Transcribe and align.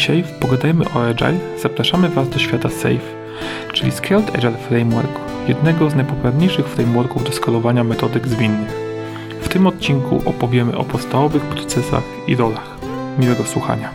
Dzisiaj 0.00 0.22
w 0.22 0.32
Pogadajmy 0.32 0.84
o 0.94 1.06
Agile 1.06 1.38
zapraszamy 1.58 2.08
Was 2.08 2.28
do 2.28 2.38
świata 2.38 2.68
SAFE, 2.68 3.32
czyli 3.72 3.90
Scaled 3.90 4.34
Agile 4.34 4.56
Framework, 4.56 5.10
jednego 5.48 5.90
z 5.90 5.94
najpopularniejszych 5.94 6.68
frameworków 6.68 7.24
do 7.24 7.32
skalowania 7.32 7.84
metodyk 7.84 8.28
zwinnych. 8.28 8.70
W 9.40 9.48
tym 9.48 9.66
odcinku 9.66 10.22
opowiemy 10.24 10.76
o 10.76 10.84
podstawowych 10.84 11.42
procesach 11.42 12.02
i 12.26 12.36
rolach. 12.36 12.78
Miłego 13.18 13.44
słuchania. 13.44 13.92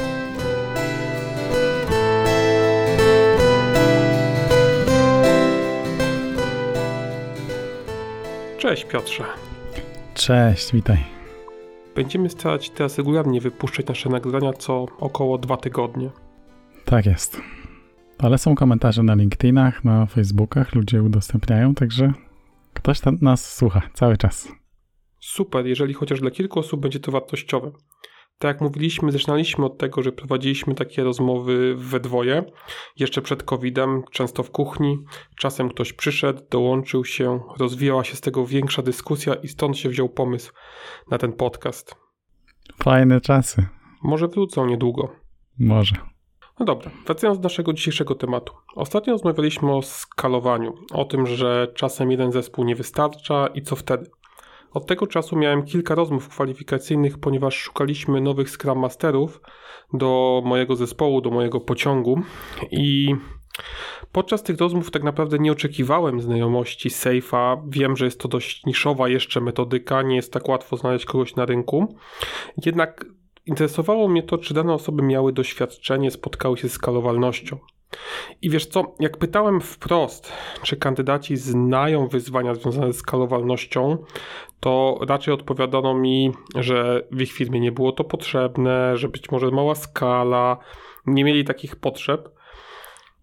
Cześć 8.58 8.86
Piotrze. 8.86 9.24
Cześć, 10.14 10.74
witaj. 10.74 10.98
Będziemy 11.96 12.30
starać 12.30 12.70
teraz 12.70 12.98
regularnie 12.98 13.42
wypuszczać 13.42 13.88
nasze 13.88 14.10
nagrania 14.10 14.54
co 14.54 14.86
około 15.00 15.38
dwa 15.38 15.58
tygodnie. 15.58 16.10
Tak 16.86 17.06
jest. 17.06 17.42
Ale 18.18 18.38
są 18.38 18.56
komentarze 18.56 19.04
na 19.04 19.16
LinkedInach, 19.16 19.84
na 19.84 20.06
Facebookach, 20.06 20.76
ludzie 20.76 21.04
udostępniają, 21.04 21.76
także 21.76 22.14
ktoś 22.74 23.00
tam 23.00 23.18
nas 23.22 23.56
słucha 23.56 23.82
cały 23.94 24.18
czas. 24.18 24.48
Super, 25.20 25.66
jeżeli 25.66 25.94
chociaż 25.94 26.22
dla 26.22 26.32
kilku 26.32 26.60
osób 26.60 26.82
będzie 26.82 27.00
to 27.00 27.12
wartościowe. 27.12 27.72
Tak 28.40 28.56
jak 28.56 28.62
mówiliśmy, 28.62 29.12
zaczynaliśmy 29.12 29.66
od 29.66 29.78
tego, 29.78 30.04
że 30.04 30.12
prowadziliśmy 30.12 30.76
takie 30.76 31.04
rozmowy 31.04 31.76
we 31.76 32.00
dwoje, 32.00 32.44
jeszcze 32.96 33.22
przed 33.22 33.44
COVID-em, 33.44 34.04
często 34.12 34.44
w 34.44 34.52
kuchni. 34.52 34.98
Czasem 35.38 35.70
ktoś 35.70 35.94
przyszedł, 35.94 36.42
dołączył 36.52 37.06
się, 37.06 37.40
rozwijała 37.60 38.04
się 38.04 38.16
z 38.16 38.22
tego 38.22 38.46
większa 38.46 38.82
dyskusja 38.82 39.34
i 39.34 39.48
stąd 39.48 39.78
się 39.78 39.90
wziął 39.90 40.10
pomysł 40.10 40.54
na 41.12 41.18
ten 41.18 41.34
podcast. 41.34 41.96
Fajne 42.84 43.22
czasy. 43.22 43.66
Może 44.04 44.28
wrócą 44.28 44.66
niedługo. 44.66 45.10
Może. 45.60 45.96
No 46.60 46.66
dobra, 46.66 46.92
wracając 47.06 47.40
do 47.40 47.44
naszego 47.44 47.74
dzisiejszego 47.74 48.16
tematu. 48.16 48.54
Ostatnio 48.76 49.14
rozmawialiśmy 49.14 49.76
o 49.76 49.82
skalowaniu, 49.82 50.74
o 50.94 51.06
tym, 51.06 51.26
że 51.28 51.68
czasem 51.76 52.12
jeden 52.12 52.32
zespół 52.32 52.66
nie 52.66 52.76
wystarcza 52.76 53.48
i 53.48 53.62
co 53.62 53.76
wtedy. 53.76 54.10
Od 54.76 54.86
tego 54.86 55.08
czasu 55.08 55.36
miałem 55.36 55.64
kilka 55.64 55.96
rozmów 55.96 56.30
kwalifikacyjnych, 56.30 57.18
ponieważ 57.18 57.58
szukaliśmy 57.58 58.22
nowych 58.22 58.50
Scrum 58.50 58.80
Masterów 58.80 59.42
do 59.94 60.42
mojego 60.46 60.76
zespołu, 60.76 61.22
do 61.22 61.32
mojego 61.32 61.60
pociągu 61.60 62.22
i 62.72 63.16
podczas 64.12 64.44
tych 64.44 64.58
rozmów 64.58 64.92
tak 64.92 65.04
naprawdę 65.04 65.40
nie 65.40 65.52
oczekiwałem 65.52 66.22
znajomości 66.22 66.90
Safe'a. 66.90 67.62
Wiem, 67.70 67.98
że 67.98 68.06
jest 68.06 68.20
to 68.20 68.28
dość 68.28 68.66
niszowa 68.66 69.10
jeszcze 69.10 69.42
metodyka, 69.42 70.02
nie 70.02 70.16
jest 70.16 70.34
tak 70.34 70.50
łatwo 70.50 70.78
znaleźć 70.78 71.06
kogoś 71.06 71.36
na 71.36 71.46
rynku. 71.46 71.96
Jednak 72.66 73.06
interesowało 73.46 74.08
mnie 74.08 74.24
to, 74.24 74.38
czy 74.38 74.54
dane 74.54 74.74
osoby 74.74 75.04
miały 75.04 75.34
doświadczenie, 75.34 76.12
spotkały 76.12 76.58
się 76.58 76.70
z 76.70 76.72
skalowalnością. 76.72 77.58
I 78.42 78.50
wiesz 78.50 78.66
co, 78.66 78.96
jak 79.00 79.18
pytałem 79.18 79.62
wprost, 79.62 80.32
czy 80.62 80.78
kandydaci 80.78 81.38
znają 81.38 82.08
wyzwania 82.08 82.56
związane 82.56 82.94
z 82.94 82.98
skalowalnością, 82.98 83.98
to 84.60 85.00
raczej 85.08 85.34
odpowiadano 85.34 85.94
mi, 85.94 86.32
że 86.56 87.08
w 87.12 87.22
ich 87.22 87.32
firmie 87.32 87.60
nie 87.60 87.72
było 87.72 87.92
to 87.92 88.04
potrzebne, 88.04 88.98
że 88.98 89.10
być 89.10 89.32
może 89.32 89.52
mała 89.52 89.76
skala, 89.76 90.58
nie 91.06 91.24
mieli 91.24 91.46
takich 91.46 91.76
potrzeb. 91.76 92.30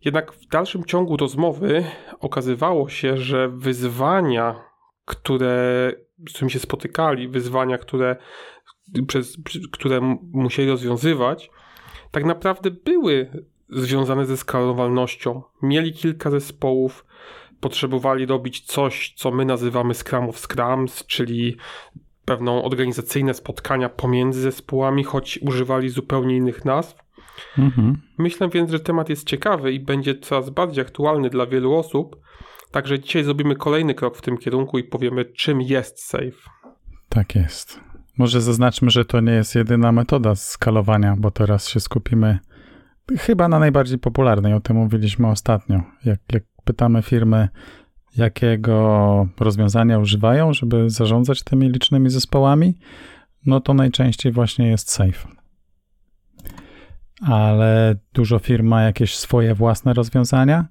Jednak 0.04 0.32
w 0.32 0.46
dalszym 0.46 0.84
ciągu 0.84 1.16
rozmowy 1.16 1.84
okazywało 2.20 2.88
się, 2.88 3.16
że 3.16 3.48
wyzwania, 3.48 4.64
które, 5.04 5.92
z 6.28 6.32
którymi 6.32 6.50
się 6.50 6.58
spotykali, 6.58 7.28
wyzwania, 7.28 7.78
które, 7.78 8.16
przez, 9.06 9.36
które 9.72 10.16
musieli 10.32 10.68
rozwiązywać, 10.68 11.50
tak 12.10 12.24
naprawdę 12.24 12.70
były 12.70 13.44
związane 13.72 14.26
ze 14.26 14.36
skalowalnością. 14.36 15.42
Mieli 15.62 15.92
kilka 15.92 16.30
zespołów, 16.30 17.04
potrzebowali 17.60 18.26
robić 18.26 18.60
coś, 18.60 19.14
co 19.16 19.30
my 19.30 19.44
nazywamy 19.44 19.94
Scrum 19.94 20.28
of 20.28 20.38
Scrums, 20.38 21.06
czyli 21.06 21.56
pewną 22.24 22.64
organizacyjne 22.64 23.34
spotkania 23.34 23.88
pomiędzy 23.88 24.40
zespołami, 24.40 25.04
choć 25.04 25.38
używali 25.42 25.88
zupełnie 25.88 26.36
innych 26.36 26.64
nazw. 26.64 27.02
Mhm. 27.58 28.00
Myślę 28.18 28.48
więc, 28.48 28.70
że 28.70 28.80
temat 28.80 29.08
jest 29.08 29.26
ciekawy 29.26 29.72
i 29.72 29.80
będzie 29.80 30.18
coraz 30.18 30.50
bardziej 30.50 30.82
aktualny 30.82 31.30
dla 31.30 31.46
wielu 31.46 31.74
osób. 31.74 32.16
Także 32.70 33.00
dzisiaj 33.00 33.24
zrobimy 33.24 33.56
kolejny 33.56 33.94
krok 33.94 34.16
w 34.16 34.22
tym 34.22 34.38
kierunku 34.38 34.78
i 34.78 34.84
powiemy, 34.84 35.24
czym 35.24 35.62
jest 35.62 36.02
SAFE. 36.04 36.50
Tak 37.08 37.34
jest. 37.34 37.80
Może 38.18 38.40
zaznaczmy, 38.40 38.90
że 38.90 39.04
to 39.04 39.20
nie 39.20 39.32
jest 39.32 39.54
jedyna 39.54 39.92
metoda 39.92 40.34
skalowania, 40.34 41.16
bo 41.18 41.30
teraz 41.30 41.68
się 41.68 41.80
skupimy 41.80 42.38
chyba 43.18 43.48
na 43.48 43.58
najbardziej 43.58 43.98
popularnej. 43.98 44.54
O 44.54 44.60
tym 44.60 44.76
mówiliśmy 44.76 45.28
ostatnio. 45.28 45.82
Jak, 46.04 46.20
jak 46.32 46.42
pytamy 46.64 47.02
firmy, 47.02 47.48
jakiego 48.16 49.28
rozwiązania 49.40 49.98
używają, 49.98 50.52
żeby 50.52 50.90
zarządzać 50.90 51.42
tymi 51.42 51.68
licznymi 51.68 52.10
zespołami, 52.10 52.78
no 53.46 53.60
to 53.60 53.74
najczęściej 53.74 54.32
właśnie 54.32 54.68
jest 54.68 54.90
Safe. 54.90 55.28
Ale 57.20 57.96
dużo 58.12 58.38
firm 58.38 58.66
ma 58.66 58.82
jakieś 58.82 59.16
swoje 59.16 59.54
własne 59.54 59.94
rozwiązania, 59.94 60.66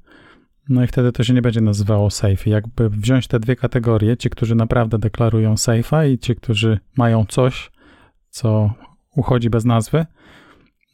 no 0.69 0.83
i 0.83 0.87
wtedy 0.87 1.11
to 1.11 1.23
się 1.23 1.33
nie 1.33 1.41
będzie 1.41 1.61
nazywało 1.61 2.09
Safe. 2.09 2.49
Jakby 2.49 2.89
wziąć 2.89 3.27
te 3.27 3.39
dwie 3.39 3.55
kategorie, 3.55 4.17
ci, 4.17 4.29
którzy 4.29 4.55
naprawdę 4.55 4.99
deklarują 4.99 5.53
Safe'a 5.53 6.09
i 6.09 6.17
ci, 6.17 6.35
którzy 6.35 6.79
mają 6.97 7.25
coś, 7.25 7.71
co 8.29 8.73
uchodzi 9.15 9.49
bez 9.49 9.65
nazwy, 9.65 10.05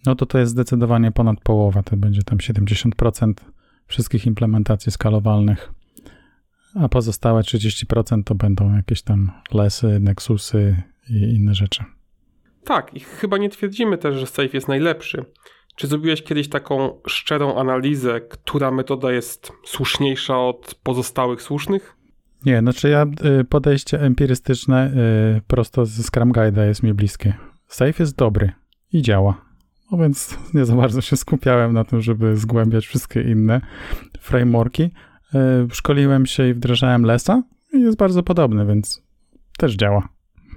no 0.07 0.15
to 0.15 0.25
to 0.25 0.37
jest 0.37 0.51
zdecydowanie 0.51 1.11
ponad 1.11 1.41
połowa. 1.41 1.83
To 1.83 1.97
będzie 1.97 2.23
tam 2.23 2.37
70% 2.37 3.33
wszystkich 3.87 4.25
implementacji 4.25 4.91
skalowalnych, 4.91 5.71
a 6.75 6.89
pozostałe 6.89 7.41
30% 7.41 8.23
to 8.23 8.35
będą 8.35 8.75
jakieś 8.75 9.01
tam 9.01 9.31
lesy, 9.53 9.99
nexusy 9.99 10.83
i 11.09 11.35
inne 11.35 11.55
rzeczy. 11.55 11.83
Tak, 12.63 12.93
i 12.93 12.99
chyba 12.99 13.37
nie 13.37 13.49
twierdzimy 13.49 13.97
też, 13.97 14.15
że 14.15 14.27
Safe 14.27 14.49
jest 14.53 14.67
najlepszy. 14.67 15.25
Czy 15.75 15.87
zrobiłeś 15.87 16.23
kiedyś 16.23 16.49
taką 16.49 17.01
szczerą 17.07 17.59
analizę, 17.59 18.21
która 18.21 18.71
metoda 18.71 19.11
jest 19.11 19.51
słuszniejsza 19.65 20.39
od 20.39 20.75
pozostałych 20.83 21.41
słusznych? 21.41 21.95
Nie, 22.45 22.59
znaczy 22.59 22.89
ja 22.89 23.05
y, 23.41 23.43
podejście 23.43 24.01
empirystyczne 24.01 24.91
y, 25.37 25.41
prosto 25.47 25.85
ze 25.85 26.03
Scrum 26.03 26.31
Guide'a 26.31 26.67
jest 26.67 26.83
mi 26.83 26.93
bliskie. 26.93 27.33
Safe 27.67 27.93
jest 27.99 28.15
dobry 28.15 28.51
i 28.93 29.01
działa. 29.01 29.46
No 29.91 29.97
więc 29.97 30.37
nie 30.53 30.65
za 30.65 30.75
bardzo 30.75 31.01
się 31.01 31.17
skupiałem 31.17 31.73
na 31.73 31.83
tym, 31.83 32.01
żeby 32.01 32.37
zgłębiać 32.37 32.87
wszystkie 32.87 33.21
inne 33.21 33.61
frameworki. 34.19 34.91
E, 35.35 35.67
szkoliłem 35.71 36.25
się 36.25 36.49
i 36.49 36.53
wdrażałem 36.53 37.03
Lesa 37.03 37.43
i 37.73 37.81
jest 37.81 37.97
bardzo 37.97 38.23
podobny, 38.23 38.65
więc 38.65 39.03
też 39.57 39.75
działa. 39.75 40.09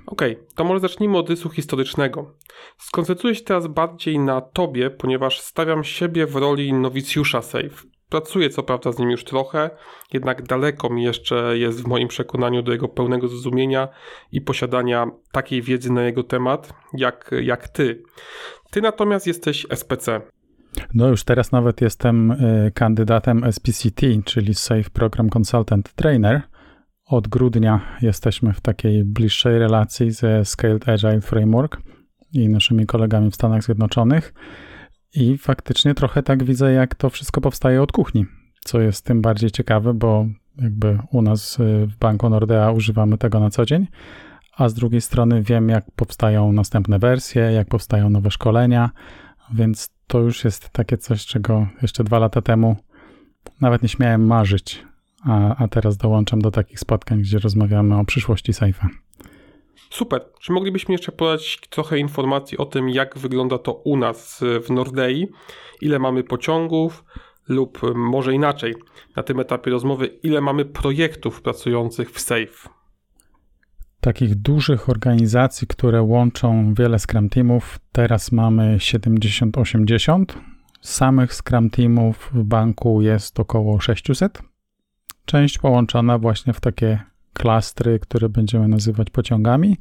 Okej, 0.06 0.32
okay, 0.32 0.46
to 0.54 0.64
może 0.64 0.80
zacznijmy 0.80 1.18
od 1.18 1.30
rysu 1.30 1.50
historycznego. 1.50 2.34
Skoncentruję 2.78 3.34
się 3.34 3.44
teraz 3.44 3.66
bardziej 3.66 4.18
na 4.18 4.40
tobie, 4.40 4.90
ponieważ 4.90 5.40
stawiam 5.40 5.84
siebie 5.84 6.26
w 6.26 6.36
roli 6.36 6.72
nowicjusza 6.72 7.42
Safe. 7.42 7.90
Pracuję 8.08 8.50
co 8.50 8.62
prawda 8.62 8.92
z 8.92 8.98
nim 8.98 9.10
już 9.10 9.24
trochę, 9.24 9.70
jednak 10.12 10.42
daleko 10.42 10.90
mi 10.90 11.02
jeszcze 11.02 11.58
jest 11.58 11.82
w 11.82 11.86
moim 11.86 12.08
przekonaniu 12.08 12.62
do 12.62 12.72
jego 12.72 12.88
pełnego 12.88 13.28
zrozumienia 13.28 13.88
i 14.32 14.40
posiadania 14.40 15.10
takiej 15.32 15.62
wiedzy 15.62 15.92
na 15.92 16.02
jego 16.02 16.22
temat, 16.22 16.72
jak, 16.92 17.30
jak 17.42 17.68
ty. 17.68 18.02
Ty 18.70 18.80
natomiast 18.80 19.26
jesteś 19.26 19.66
SPC. 19.74 20.20
No 20.94 21.08
już 21.08 21.24
teraz 21.24 21.52
nawet 21.52 21.80
jestem 21.80 22.30
y, 22.30 22.72
kandydatem 22.74 23.52
SPCT, 23.52 24.06
czyli 24.24 24.54
Safe 24.54 24.90
Program 24.92 25.30
Consultant 25.38 25.92
Trainer. 25.92 26.42
Od 27.06 27.28
grudnia 27.28 27.80
jesteśmy 28.02 28.52
w 28.52 28.60
takiej 28.60 29.04
bliższej 29.04 29.58
relacji 29.58 30.10
ze 30.10 30.44
Scaled 30.44 30.88
Agile 30.88 31.20
Framework 31.20 31.82
i 32.32 32.48
naszymi 32.48 32.86
kolegami 32.86 33.30
w 33.30 33.34
Stanach 33.34 33.62
Zjednoczonych. 33.62 34.34
I 35.14 35.38
faktycznie 35.38 35.94
trochę 35.94 36.22
tak 36.22 36.44
widzę, 36.44 36.72
jak 36.72 36.94
to 36.94 37.10
wszystko 37.10 37.40
powstaje 37.40 37.82
od 37.82 37.92
kuchni, 37.92 38.26
co 38.64 38.80
jest 38.80 39.04
tym 39.04 39.22
bardziej 39.22 39.50
ciekawe, 39.50 39.94
bo 39.94 40.26
jakby 40.58 40.98
u 41.12 41.22
nas 41.22 41.60
y, 41.60 41.86
w 41.86 41.96
Banku 41.96 42.30
Nordea 42.30 42.70
używamy 42.70 43.18
tego 43.18 43.40
na 43.40 43.50
co 43.50 43.64
dzień, 43.64 43.86
a 44.60 44.68
z 44.68 44.74
drugiej 44.74 45.00
strony 45.00 45.42
wiem, 45.42 45.68
jak 45.68 45.84
powstają 45.96 46.52
następne 46.52 46.98
wersje, 46.98 47.42
jak 47.42 47.68
powstają 47.68 48.10
nowe 48.10 48.30
szkolenia, 48.30 48.90
więc 49.54 49.90
to 50.06 50.18
już 50.18 50.44
jest 50.44 50.70
takie 50.70 50.96
coś, 50.96 51.26
czego 51.26 51.66
jeszcze 51.82 52.04
dwa 52.04 52.18
lata 52.18 52.42
temu 52.42 52.76
nawet 53.60 53.82
nie 53.82 53.88
śmiałem 53.88 54.26
marzyć, 54.26 54.84
a, 55.24 55.56
a 55.56 55.68
teraz 55.68 55.96
dołączam 55.96 56.40
do 56.40 56.50
takich 56.50 56.80
spotkań, 56.80 57.20
gdzie 57.20 57.38
rozmawiamy 57.38 57.98
o 57.98 58.04
przyszłości 58.04 58.52
Saifa. 58.52 58.88
Super. 59.90 60.24
Czy 60.40 60.52
moglibyśmy 60.52 60.94
jeszcze 60.94 61.12
podać 61.12 61.58
trochę 61.70 61.98
informacji 61.98 62.58
o 62.58 62.66
tym, 62.66 62.88
jak 62.88 63.18
wygląda 63.18 63.58
to 63.58 63.72
u 63.72 63.96
nas 63.96 64.44
w 64.66 64.70
Nordei? 64.70 65.28
Ile 65.80 65.98
mamy 65.98 66.24
pociągów, 66.24 67.04
lub 67.48 67.80
może 67.94 68.34
inaczej, 68.34 68.74
na 69.16 69.22
tym 69.22 69.40
etapie 69.40 69.70
rozmowy, 69.70 70.06
ile 70.22 70.40
mamy 70.40 70.64
projektów 70.64 71.42
pracujących 71.42 72.10
w 72.10 72.20
SAFE? 72.20 72.79
Takich 74.00 74.34
dużych 74.34 74.88
organizacji, 74.88 75.66
które 75.66 76.02
łączą 76.02 76.74
wiele 76.74 76.98
Scrum 76.98 77.28
Teamów, 77.28 77.80
teraz 77.92 78.32
mamy 78.32 78.76
70-80. 78.76 80.24
Samych 80.80 81.34
Scrum 81.34 81.70
Teamów 81.70 82.30
w 82.34 82.42
banku 82.42 83.02
jest 83.02 83.40
około 83.40 83.80
600. 83.80 84.42
Część 85.24 85.58
połączona 85.58 86.18
właśnie 86.18 86.52
w 86.52 86.60
takie 86.60 87.00
klastry, 87.32 87.98
które 87.98 88.28
będziemy 88.28 88.68
nazywać 88.68 89.10
pociągami. 89.10 89.76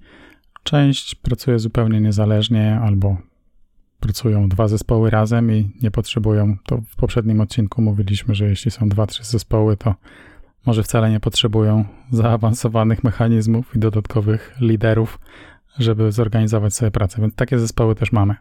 Część 0.63 1.15
pracuje 1.15 1.59
zupełnie 1.59 2.01
niezależnie 2.01 2.79
albo 2.79 3.17
pracują 3.99 4.49
dwa 4.49 4.67
zespoły 4.67 5.09
razem 5.09 5.51
i 5.51 5.71
nie 5.81 5.91
potrzebują. 5.91 6.57
To 6.65 6.77
w 6.77 6.95
poprzednim 6.95 7.41
odcinku 7.41 7.81
mówiliśmy, 7.81 8.35
że 8.35 8.45
jeśli 8.45 8.71
są 8.71 8.89
dwa, 8.89 9.07
trzy 9.07 9.23
zespoły, 9.23 9.77
to 9.77 9.95
może 10.65 10.83
wcale 10.83 11.09
nie 11.09 11.19
potrzebują 11.19 11.85
zaawansowanych 12.11 13.03
mechanizmów 13.03 13.75
i 13.75 13.79
dodatkowych 13.79 14.55
liderów, 14.61 15.19
żeby 15.79 16.11
zorganizować 16.11 16.75
sobie 16.75 16.91
pracę. 16.91 17.21
Więc 17.21 17.35
takie 17.35 17.59
zespoły 17.59 17.95
też 17.95 18.11
mamy. 18.11 18.35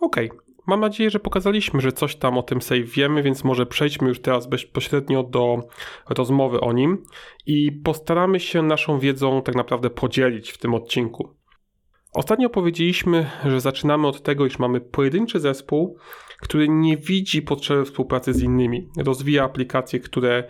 Okej. 0.00 0.30
Okay. 0.30 0.48
Mam 0.68 0.80
nadzieję, 0.80 1.10
że 1.10 1.20
pokazaliśmy, 1.20 1.80
że 1.80 1.92
coś 1.92 2.16
tam 2.16 2.38
o 2.38 2.42
tym 2.42 2.62
save 2.62 2.84
wiemy, 2.84 3.22
więc 3.22 3.44
może 3.44 3.66
przejdźmy 3.66 4.08
już 4.08 4.20
teraz 4.20 4.46
bezpośrednio 4.46 5.22
do 5.22 5.60
rozmowy 6.08 6.60
o 6.60 6.72
nim 6.72 7.04
i 7.46 7.72
postaramy 7.72 8.40
się 8.40 8.62
naszą 8.62 8.98
wiedzą 8.98 9.42
tak 9.42 9.54
naprawdę 9.54 9.90
podzielić 9.90 10.50
w 10.50 10.58
tym 10.58 10.74
odcinku. 10.74 11.34
Ostatnio 12.12 12.50
powiedzieliśmy, 12.50 13.30
że 13.44 13.60
zaczynamy 13.60 14.06
od 14.06 14.22
tego, 14.22 14.46
iż 14.46 14.58
mamy 14.58 14.80
pojedynczy 14.80 15.40
zespół, 15.40 15.98
który 16.40 16.68
nie 16.68 16.96
widzi 16.96 17.42
potrzeby 17.42 17.84
współpracy 17.84 18.34
z 18.34 18.42
innymi. 18.42 18.88
Rozwija 18.96 19.44
aplikacje, 19.44 20.00
które 20.00 20.44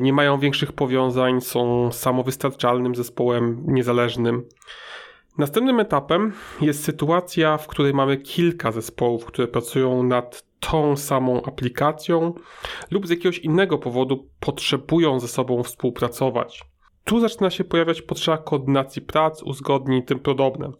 nie 0.00 0.12
mają 0.12 0.38
większych 0.38 0.72
powiązań, 0.72 1.40
są 1.40 1.92
samowystarczalnym 1.92 2.94
zespołem 2.94 3.64
niezależnym. 3.66 4.44
Następnym 5.38 5.80
etapem 5.80 6.32
jest 6.60 6.84
sytuacja, 6.84 7.58
w 7.58 7.66
której 7.66 7.94
mamy 7.94 8.16
kilka 8.16 8.72
zespołów, 8.72 9.24
które 9.24 9.48
pracują 9.48 10.02
nad 10.02 10.44
tą 10.60 10.96
samą 10.96 11.42
aplikacją 11.42 12.34
lub 12.90 13.06
z 13.06 13.10
jakiegoś 13.10 13.38
innego 13.38 13.78
powodu 13.78 14.28
potrzebują 14.40 15.20
ze 15.20 15.28
sobą 15.28 15.62
współpracować. 15.62 16.64
Tu 17.04 17.20
zaczyna 17.20 17.50
się 17.50 17.64
pojawiać 17.64 18.02
potrzeba 18.02 18.38
koordynacji 18.38 19.02
prac, 19.02 19.42
uzgodnień 19.42 19.98
i 19.98 20.04
tym 20.04 20.18
podobne. 20.18 20.72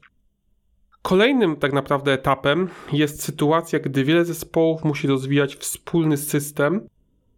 Kolejnym 1.03 1.57
tak 1.57 1.73
naprawdę 1.73 2.13
etapem 2.13 2.69
jest 2.93 3.23
sytuacja, 3.23 3.79
gdy 3.79 4.05
wiele 4.05 4.25
zespołów 4.25 4.85
musi 4.85 5.07
rozwijać 5.09 5.57
wspólny 5.57 6.17
system, 6.17 6.89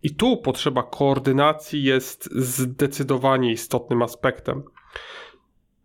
i 0.03 0.15
tu 0.15 0.37
potrzeba 0.37 0.83
koordynacji 0.83 1.83
jest 1.83 2.29
zdecydowanie 2.33 3.53
istotnym 3.53 4.03
aspektem. 4.03 4.63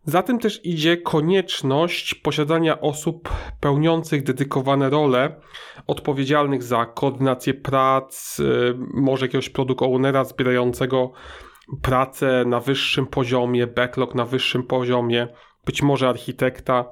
Za 0.05 0.23
tym 0.23 0.39
też 0.39 0.65
idzie 0.65 0.97
konieczność 0.97 2.15
posiadania 2.15 2.81
osób 2.81 3.29
pełniących 3.59 4.23
dedykowane 4.23 4.89
role, 4.89 5.41
odpowiedzialnych 5.87 6.63
za 6.63 6.85
koordynację 6.85 7.53
prac, 7.53 8.39
y, 8.39 8.75
może 8.93 9.25
jakiegoś 9.25 9.49
produkt 9.49 9.81
ownera 9.81 10.23
zbierającego 10.23 11.11
pracę 11.81 12.43
na 12.47 12.59
wyższym 12.59 13.07
poziomie, 13.07 13.67
backlog 13.67 14.15
na 14.15 14.25
wyższym 14.25 14.63
poziomie, 14.63 15.27
być 15.65 15.81
może 15.81 16.09
architekta. 16.09 16.85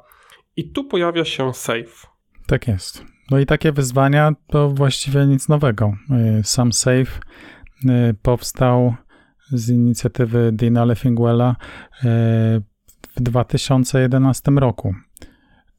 I 0.55 0.71
tu 0.71 0.83
pojawia 0.83 1.25
się 1.25 1.53
Safe. 1.53 2.07
Tak 2.47 2.67
jest. 2.67 3.12
No 3.31 3.39
i 3.39 3.45
takie 3.45 3.71
wyzwania 3.71 4.31
to 4.47 4.69
właściwie 4.69 5.27
nic 5.27 5.49
nowego. 5.49 5.93
Y, 6.39 6.43
sam 6.43 6.73
Safe 6.73 7.05
y, 7.05 8.15
powstał 8.21 8.95
z 9.49 9.69
inicjatywy 9.69 10.51
Dina 10.53 10.85
Leffingwella 10.85 11.55
w 13.15 13.21
2011 13.21 14.51
roku, 14.51 14.95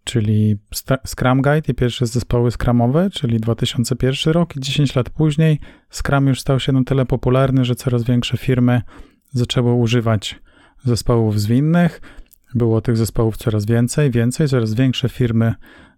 czyli 0.04 0.58
Scrum 1.06 1.42
Guide 1.42 1.72
i 1.72 1.74
pierwsze 1.74 2.06
zespoły 2.06 2.50
Scrumowe, 2.50 3.10
czyli 3.10 3.40
2001 3.40 4.32
rok 4.32 4.56
i 4.56 4.60
10 4.60 4.94
lat 4.96 5.10
później 5.10 5.60
Scrum 5.90 6.26
już 6.26 6.40
stał 6.40 6.60
się 6.60 6.72
na 6.72 6.84
tyle 6.84 7.06
popularny, 7.06 7.64
że 7.64 7.74
coraz 7.74 8.04
większe 8.04 8.36
firmy 8.36 8.82
zaczęły 9.32 9.72
używać 9.72 10.40
zespołów 10.84 11.40
zwinnych. 11.40 12.00
Było 12.54 12.80
tych 12.80 12.96
zespołów 12.96 13.36
coraz 13.36 13.66
więcej, 13.66 14.10
więcej, 14.10 14.48
coraz 14.48 14.74
większe 14.74 15.08
firmy 15.08 15.54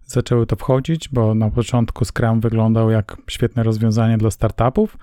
zaczęły 0.07 0.45
to 0.45 0.55
wchodzić, 0.55 1.09
bo 1.09 1.35
na 1.35 1.49
początku 1.49 2.05
Scrum 2.05 2.39
wyglądał 2.39 2.89
jak 2.89 3.17
świetne 3.29 3.63
rozwiązanie 3.63 4.17
dla 4.17 4.31
startupów, 4.31 4.97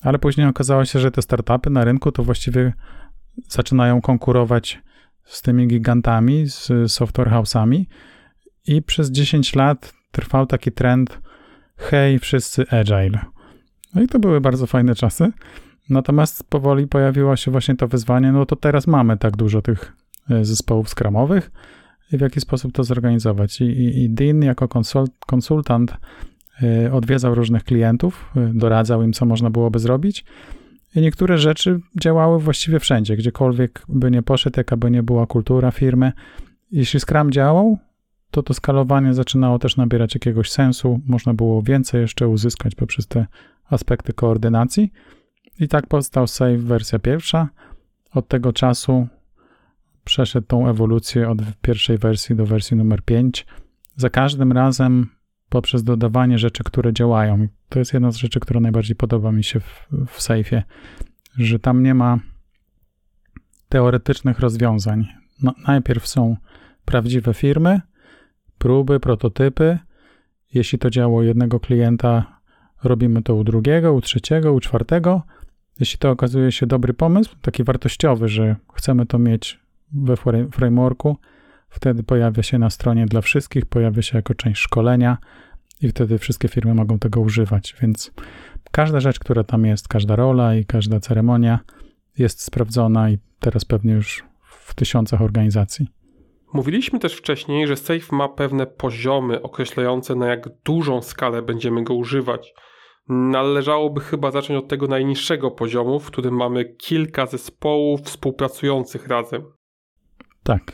ale 0.00 0.18
później 0.18 0.46
okazało 0.46 0.84
się, 0.84 0.98
że 0.98 1.10
te 1.10 1.22
startupy 1.22 1.70
na 1.70 1.84
rynku 1.84 2.12
to 2.12 2.22
właściwie 2.22 2.72
zaczynają 3.48 4.00
konkurować 4.00 4.82
z 5.24 5.42
tymi 5.42 5.66
gigantami, 5.66 6.46
z 6.46 6.92
software 6.92 7.30
house'ami 7.30 7.84
i 8.66 8.82
przez 8.82 9.10
10 9.10 9.54
lat 9.54 9.92
trwał 10.12 10.46
taki 10.46 10.72
trend 10.72 11.20
hej, 11.76 12.18
wszyscy 12.18 12.64
agile. 12.70 13.18
No 13.94 14.02
i 14.02 14.08
to 14.08 14.18
były 14.18 14.40
bardzo 14.40 14.66
fajne 14.66 14.94
czasy. 14.94 15.32
Natomiast 15.90 16.44
powoli 16.44 16.86
pojawiło 16.86 17.36
się 17.36 17.50
właśnie 17.50 17.76
to 17.76 17.88
wyzwanie, 17.88 18.32
no 18.32 18.46
to 18.46 18.56
teraz 18.56 18.86
mamy 18.86 19.16
tak 19.16 19.36
dużo 19.36 19.62
tych 19.62 19.96
e, 20.30 20.44
zespołów 20.44 20.88
skramowych 20.88 21.50
w 22.18 22.20
jaki 22.20 22.40
sposób 22.40 22.72
to 22.72 22.84
zorganizować. 22.84 23.60
I, 23.60 23.64
i, 23.64 24.02
i 24.02 24.10
Dean 24.10 24.42
jako 24.42 24.68
konsult, 24.68 25.12
konsultant 25.26 25.94
y, 26.62 26.92
odwiedzał 26.92 27.34
różnych 27.34 27.64
klientów, 27.64 28.30
y, 28.36 28.50
doradzał 28.54 29.02
im, 29.02 29.12
co 29.12 29.26
można 29.26 29.50
byłoby 29.50 29.78
zrobić 29.78 30.24
i 30.94 31.00
niektóre 31.00 31.38
rzeczy 31.38 31.80
działały 32.00 32.40
właściwie 32.40 32.80
wszędzie, 32.80 33.16
gdziekolwiek 33.16 33.82
by 33.88 34.10
nie 34.10 34.22
poszedł, 34.22 34.60
jaka 34.60 34.76
by 34.76 34.90
nie 34.90 35.02
była 35.02 35.26
kultura 35.26 35.70
firmy. 35.70 36.12
Jeśli 36.72 37.00
Scrum 37.00 37.30
działał, 37.30 37.78
to 38.30 38.42
to 38.42 38.54
skalowanie 38.54 39.14
zaczynało 39.14 39.58
też 39.58 39.76
nabierać 39.76 40.14
jakiegoś 40.14 40.50
sensu. 40.50 41.00
Można 41.06 41.34
było 41.34 41.62
więcej 41.62 42.00
jeszcze 42.00 42.28
uzyskać 42.28 42.74
poprzez 42.74 43.06
te 43.06 43.26
aspekty 43.70 44.12
koordynacji. 44.12 44.92
I 45.60 45.68
tak 45.68 45.86
powstał 45.86 46.26
Save 46.26 46.58
wersja 46.58 46.98
pierwsza. 46.98 47.48
Od 48.14 48.28
tego 48.28 48.52
czasu 48.52 49.06
przeszedł 50.10 50.46
tą 50.46 50.68
ewolucję 50.68 51.28
od 51.28 51.38
pierwszej 51.62 51.98
wersji 51.98 52.36
do 52.36 52.46
wersji 52.46 52.76
numer 52.76 53.02
5. 53.02 53.46
Za 53.96 54.10
każdym 54.10 54.52
razem 54.52 55.06
poprzez 55.48 55.84
dodawanie 55.84 56.38
rzeczy, 56.38 56.64
które 56.64 56.92
działają. 56.92 57.48
To 57.68 57.78
jest 57.78 57.92
jedna 57.92 58.10
z 58.10 58.16
rzeczy, 58.16 58.40
która 58.40 58.60
najbardziej 58.60 58.96
podoba 58.96 59.32
mi 59.32 59.44
się 59.44 59.60
w, 59.60 59.88
w 60.06 60.28
że 61.36 61.58
tam 61.58 61.82
nie 61.82 61.94
ma 61.94 62.18
teoretycznych 63.68 64.38
rozwiązań. 64.38 65.06
No, 65.42 65.54
najpierw 65.66 66.06
są 66.06 66.36
prawdziwe 66.84 67.34
firmy, 67.34 67.80
próby, 68.58 69.00
prototypy. 69.00 69.78
Jeśli 70.54 70.78
to 70.78 70.90
działo 70.90 71.22
jednego 71.22 71.60
klienta, 71.60 72.40
robimy 72.84 73.22
to 73.22 73.34
u 73.34 73.44
drugiego, 73.44 73.92
u 73.92 74.00
trzeciego, 74.00 74.52
u 74.52 74.60
czwartego. 74.60 75.22
Jeśli 75.80 75.98
to 75.98 76.10
okazuje 76.10 76.52
się 76.52 76.66
dobry 76.66 76.94
pomysł, 76.94 77.36
taki 77.42 77.64
wartościowy, 77.64 78.28
że 78.28 78.56
chcemy 78.74 79.06
to 79.06 79.18
mieć 79.18 79.60
we 79.92 80.16
frameworku, 80.52 81.16
wtedy 81.68 82.02
pojawia 82.02 82.42
się 82.42 82.58
na 82.58 82.70
stronie 82.70 83.06
dla 83.06 83.20
wszystkich, 83.20 83.66
pojawia 83.66 84.02
się 84.02 84.18
jako 84.18 84.34
część 84.34 84.60
szkolenia 84.60 85.18
i 85.82 85.88
wtedy 85.88 86.18
wszystkie 86.18 86.48
firmy 86.48 86.74
mogą 86.74 86.98
tego 86.98 87.20
używać. 87.20 87.74
Więc 87.82 88.12
każda 88.70 89.00
rzecz, 89.00 89.18
która 89.18 89.44
tam 89.44 89.64
jest, 89.64 89.88
każda 89.88 90.16
rola 90.16 90.54
i 90.54 90.64
każda 90.64 91.00
ceremonia 91.00 91.58
jest 92.18 92.42
sprawdzona 92.42 93.10
i 93.10 93.18
teraz 93.40 93.64
pewnie 93.64 93.92
już 93.92 94.24
w 94.42 94.74
tysiącach 94.74 95.22
organizacji. 95.22 95.86
Mówiliśmy 96.52 96.98
też 96.98 97.14
wcześniej, 97.14 97.66
że 97.66 97.76
Safe 97.76 98.16
ma 98.16 98.28
pewne 98.28 98.66
poziomy 98.66 99.42
określające, 99.42 100.14
na 100.14 100.26
jak 100.26 100.48
dużą 100.64 101.02
skalę 101.02 101.42
będziemy 101.42 101.84
go 101.84 101.94
używać. 101.94 102.54
Należałoby 103.08 104.00
chyba 104.00 104.30
zacząć 104.30 104.64
od 104.64 104.68
tego 104.68 104.86
najniższego 104.86 105.50
poziomu, 105.50 106.00
w 106.00 106.06
którym 106.06 106.36
mamy 106.36 106.64
kilka 106.64 107.26
zespołów 107.26 108.00
współpracujących 108.00 109.08
razem. 109.08 109.42
Tak, 110.42 110.72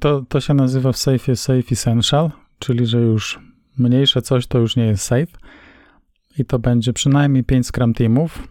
to, 0.00 0.24
to 0.28 0.40
się 0.40 0.54
nazywa 0.54 0.92
w 0.92 0.96
Safe 0.96 1.36
Safe 1.36 1.72
Essential, 1.72 2.30
czyli 2.58 2.86
że 2.86 3.00
już 3.00 3.40
mniejsze 3.78 4.22
coś 4.22 4.46
to 4.46 4.58
już 4.58 4.76
nie 4.76 4.86
jest 4.86 5.04
safe. 5.04 5.26
I 6.38 6.44
to 6.44 6.58
będzie 6.58 6.92
przynajmniej 6.92 7.44
5 7.44 7.66
Scrum 7.66 7.94
Teamów. 7.94 8.48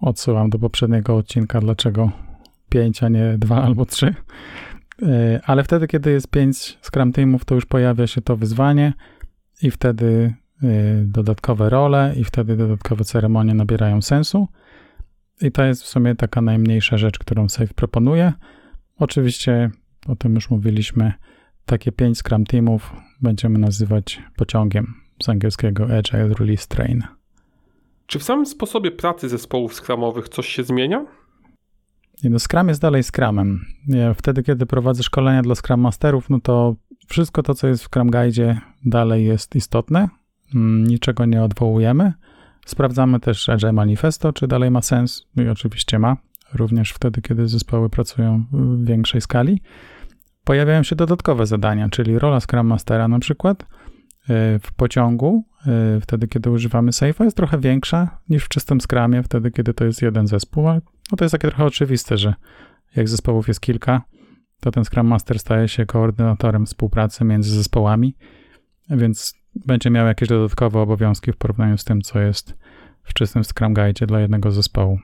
Odsyłam 0.00 0.50
do 0.50 0.58
poprzedniego 0.58 1.16
odcinka, 1.16 1.60
dlaczego 1.60 2.10
5, 2.68 3.02
a 3.02 3.08
nie 3.08 3.38
2 3.38 3.62
albo 3.62 3.86
3. 3.86 4.14
E, 5.02 5.40
ale 5.44 5.64
wtedy, 5.64 5.86
kiedy 5.86 6.10
jest 6.10 6.28
5 6.28 6.78
Scrum 6.82 7.12
Teamów, 7.12 7.44
to 7.44 7.54
już 7.54 7.66
pojawia 7.66 8.06
się 8.06 8.20
to 8.20 8.36
wyzwanie 8.36 8.92
i 9.62 9.70
wtedy 9.70 10.34
e, 10.62 10.66
dodatkowe 11.04 11.70
role 11.70 12.14
i 12.16 12.24
wtedy 12.24 12.56
dodatkowe 12.56 13.04
ceremonie 13.04 13.54
nabierają 13.54 14.02
sensu. 14.02 14.48
I 15.40 15.52
to 15.52 15.64
jest 15.64 15.82
w 15.82 15.86
sumie 15.86 16.14
taka 16.14 16.40
najmniejsza 16.42 16.98
rzecz, 16.98 17.18
którą 17.18 17.48
Safe 17.48 17.74
proponuje. 17.74 18.32
Oczywiście 18.98 19.70
o 20.08 20.16
tym 20.16 20.34
już 20.34 20.50
mówiliśmy, 20.50 21.12
takie 21.66 21.92
pięć 21.92 22.18
Scrum 22.18 22.44
Teamów 22.44 22.92
będziemy 23.20 23.58
nazywać 23.58 24.22
pociągiem 24.36 24.94
z 25.22 25.28
angielskiego 25.28 25.84
Agile 25.84 26.28
Release 26.28 26.68
Train. 26.68 27.02
Czy 28.06 28.18
w 28.18 28.22
samym 28.22 28.46
sposobie 28.46 28.90
pracy 28.90 29.28
zespołów 29.28 29.74
skramowych 29.74 30.28
coś 30.28 30.48
się 30.48 30.64
zmienia? 30.64 31.06
I 32.22 32.30
no 32.30 32.38
Scrum 32.38 32.68
jest 32.68 32.80
dalej 32.80 33.02
Scrumem. 33.02 33.64
Ja 33.88 34.14
wtedy, 34.14 34.42
kiedy 34.42 34.66
prowadzę 34.66 35.02
szkolenia 35.02 35.42
dla 35.42 35.54
Scrum 35.54 35.80
Masterów, 35.80 36.30
no 36.30 36.40
to 36.40 36.74
wszystko 37.06 37.42
to, 37.42 37.54
co 37.54 37.68
jest 37.68 37.84
w 37.84 37.86
Scrum 37.86 38.10
Guide 38.10 38.60
dalej 38.84 39.24
jest 39.24 39.56
istotne. 39.56 40.08
Mm, 40.54 40.86
niczego 40.86 41.24
nie 41.24 41.42
odwołujemy. 41.42 42.12
Sprawdzamy 42.66 43.20
też 43.20 43.48
Agile 43.48 43.72
Manifesto, 43.72 44.32
czy 44.32 44.46
dalej 44.46 44.70
ma 44.70 44.82
sens. 44.82 45.26
No 45.36 45.42
I 45.42 45.48
oczywiście 45.48 45.98
ma, 45.98 46.16
również 46.54 46.92
wtedy, 46.92 47.22
kiedy 47.22 47.48
zespoły 47.48 47.90
pracują 47.90 48.44
w 48.52 48.84
większej 48.84 49.20
skali. 49.20 49.60
Pojawiają 50.46 50.82
się 50.82 50.96
dodatkowe 50.96 51.46
zadania, 51.46 51.88
czyli 51.88 52.18
rola 52.18 52.40
Scrum 52.40 52.66
Mastera 52.66 53.08
na 53.08 53.18
przykład 53.18 53.62
y, 53.62 53.66
w 54.62 54.72
pociągu, 54.76 55.44
y, 55.96 56.00
wtedy 56.00 56.28
kiedy 56.28 56.50
używamy 56.50 56.90
Safe'a, 56.90 57.24
jest 57.24 57.36
trochę 57.36 57.58
większa 57.58 58.18
niż 58.28 58.44
w 58.44 58.48
czystym 58.48 58.80
Scrumie, 58.80 59.22
wtedy 59.22 59.50
kiedy 59.50 59.74
to 59.74 59.84
jest 59.84 60.02
jeden 60.02 60.26
zespół. 60.26 60.68
Ale 60.68 60.80
no 61.12 61.16
to 61.16 61.24
jest 61.24 61.32
takie 61.32 61.48
trochę 61.48 61.64
oczywiste, 61.64 62.18
że 62.18 62.34
jak 62.96 63.08
zespołów 63.08 63.48
jest 63.48 63.60
kilka, 63.60 64.02
to 64.60 64.70
ten 64.70 64.84
Scrum 64.84 65.06
Master 65.06 65.38
staje 65.38 65.68
się 65.68 65.86
koordynatorem 65.86 66.66
współpracy 66.66 67.24
między 67.24 67.54
zespołami, 67.54 68.16
więc 68.90 69.34
będzie 69.66 69.90
miał 69.90 70.06
jakieś 70.06 70.28
dodatkowe 70.28 70.80
obowiązki 70.80 71.32
w 71.32 71.36
porównaniu 71.36 71.78
z 71.78 71.84
tym, 71.84 72.02
co 72.02 72.20
jest 72.20 72.54
w 73.02 73.14
czystym 73.14 73.44
Scrum 73.44 73.74
Guide 73.74 74.06
dla 74.06 74.20
jednego 74.20 74.50
zespołu. 74.50 74.98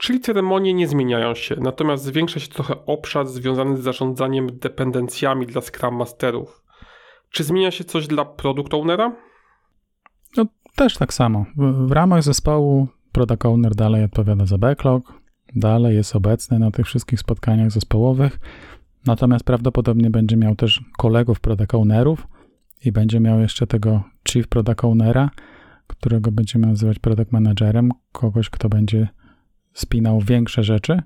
Czyli 0.00 0.20
ceremonie 0.20 0.74
nie 0.74 0.88
zmieniają 0.88 1.34
się, 1.34 1.56
natomiast 1.60 2.04
zwiększa 2.04 2.40
się 2.40 2.48
trochę 2.48 2.86
obszar 2.86 3.26
związany 3.26 3.76
z 3.76 3.80
zarządzaniem 3.80 4.58
dependencjami 4.58 5.46
dla 5.46 5.60
Scrum 5.60 5.96
Masterów. 5.96 6.62
Czy 7.30 7.44
zmienia 7.44 7.70
się 7.70 7.84
coś 7.84 8.06
dla 8.06 8.24
Product 8.24 8.74
Ownera? 8.74 9.16
No, 10.36 10.46
też 10.76 10.96
tak 10.96 11.14
samo. 11.14 11.44
W, 11.56 11.92
ramach 11.92 12.22
zespołu 12.22 12.88
Product 13.12 13.46
Owner 13.46 13.74
dalej 13.74 14.04
odpowiada 14.04 14.46
za 14.46 14.58
backlog, 14.58 15.12
dalej 15.56 15.96
jest 15.96 16.16
obecny 16.16 16.58
na 16.58 16.70
tych 16.70 16.86
wszystkich 16.86 17.20
spotkaniach 17.20 17.70
zespołowych, 17.70 18.38
natomiast 19.06 19.44
prawdopodobnie 19.44 20.10
będzie 20.10 20.36
miał 20.36 20.56
też 20.56 20.80
kolegów 20.98 21.40
Product 21.40 21.74
Ownerów 21.74 22.26
i 22.84 22.92
będzie 22.92 23.20
miał 23.20 23.40
jeszcze 23.40 23.66
tego 23.66 24.02
Chief 24.28 24.48
Product 24.48 24.84
Ownera, 24.84 25.30
którego 25.86 26.32
będziemy 26.32 26.66
nazywać 26.66 26.98
Product 26.98 27.32
Managerem, 27.32 27.90
kogoś, 28.12 28.50
kto 28.50 28.68
będzie 28.68 29.08
spinał 29.80 30.20
większe 30.20 30.62
rzeczy, 30.62 31.02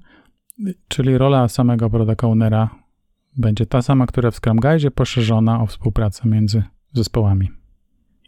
czyli 0.88 1.18
rola 1.18 1.48
samego 1.48 1.90
product 1.90 2.24
ownera 2.24 2.84
będzie 3.36 3.66
ta 3.66 3.82
sama, 3.82 4.06
która 4.06 4.30
w 4.30 4.36
Scrum 4.36 4.56
Guide, 4.56 4.90
poszerzona 4.90 5.60
o 5.60 5.66
współpracę 5.66 6.28
między 6.28 6.62
zespołami. 6.92 7.50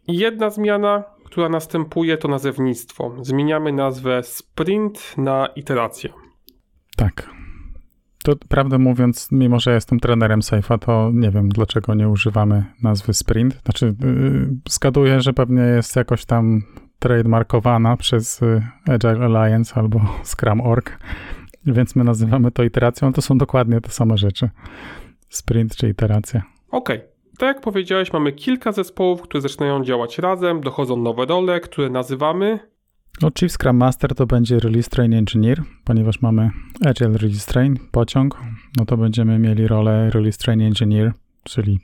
Jedna 0.09 0.51
zmiana, 0.51 1.05
która 1.25 1.49
następuje, 1.49 2.17
to 2.17 2.29
nazewnictwo. 2.29 3.15
Zmieniamy 3.23 3.73
nazwę 3.73 4.23
sprint 4.23 5.15
na 5.19 5.47
iterację. 5.47 6.11
Tak. 6.97 7.31
To 8.25 8.37
prawdę 8.49 8.79
mówiąc, 8.79 9.29
mimo 9.33 9.61
że 9.61 9.75
jestem 9.75 10.01
trenerem 10.01 10.41
Safe'a, 10.41 10.79
to 10.79 11.11
nie 11.15 11.31
wiem, 11.31 11.49
dlaczego 11.49 11.95
nie 11.95 12.09
używamy 12.09 12.65
nazwy 12.83 13.15
sprint. 13.15 13.63
Znaczy, 13.65 13.95
yy, 14.01 14.57
zgaduję, 14.69 15.21
że 15.21 15.33
pewnie 15.33 15.63
jest 15.63 15.97
jakoś 15.97 16.25
tam 16.25 16.63
trademarkowana 16.99 17.97
przez 17.97 18.43
y, 18.43 18.63
Agile 18.87 19.25
Alliance 19.25 19.75
albo 19.75 20.01
Scrum.org, 20.25 20.99
więc 21.67 21.97
my 21.97 22.05
nazywamy 22.05 22.51
to 22.51 22.63
iteracją. 22.63 23.13
To 23.13 23.23
są 23.23 23.39
dokładnie 23.39 23.81
te 23.81 23.91
same 23.91 24.19
rzeczy. 24.19 24.51
Sprint 25.29 25.77
czy 25.77 25.89
iteracja. 25.89 26.43
Okej. 26.71 26.97
Okay. 26.97 27.17
Tak 27.39 27.57
jak 27.57 27.61
powiedziałeś, 27.61 28.13
mamy 28.13 28.33
kilka 28.33 28.73
zespołów, 28.73 29.23
które 29.23 29.41
zaczynają 29.41 29.85
działać 29.85 30.19
razem, 30.19 30.61
dochodzą 30.61 30.97
nowe 30.97 31.27
role, 31.27 31.61
które 31.61 31.91
nazywamy. 31.91 32.59
No, 33.23 33.31
Chief 33.39 33.53
Scrum 33.53 33.77
Master 33.77 34.15
to 34.15 34.27
będzie 34.27 34.59
Release 34.59 34.89
Train 34.89 35.15
Engineer, 35.15 35.63
ponieważ 35.85 36.23
mamy 36.23 36.51
Agile 36.87 37.19
Release 37.19 37.47
Train, 37.47 37.77
pociąg, 37.91 38.41
no 38.77 38.85
to 38.85 38.97
będziemy 38.97 39.39
mieli 39.39 39.67
rolę 39.67 40.11
Release 40.11 40.39
Train 40.39 40.61
Engineer, 40.61 41.13
czyli 41.45 41.81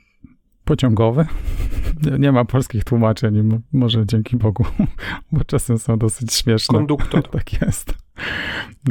pociągowy. 0.65 1.25
Nie 2.19 2.31
ma 2.31 2.45
polskich 2.45 2.83
tłumaczeń, 2.83 3.61
może 3.73 4.05
dzięki 4.05 4.37
Bogu, 4.37 4.65
bo 5.31 5.43
czasem 5.43 5.77
są 5.77 5.97
dosyć 5.97 6.33
śmieszne. 6.33 6.77
Konduktor. 6.77 7.29
tak 7.37 7.61
jest. 7.61 7.93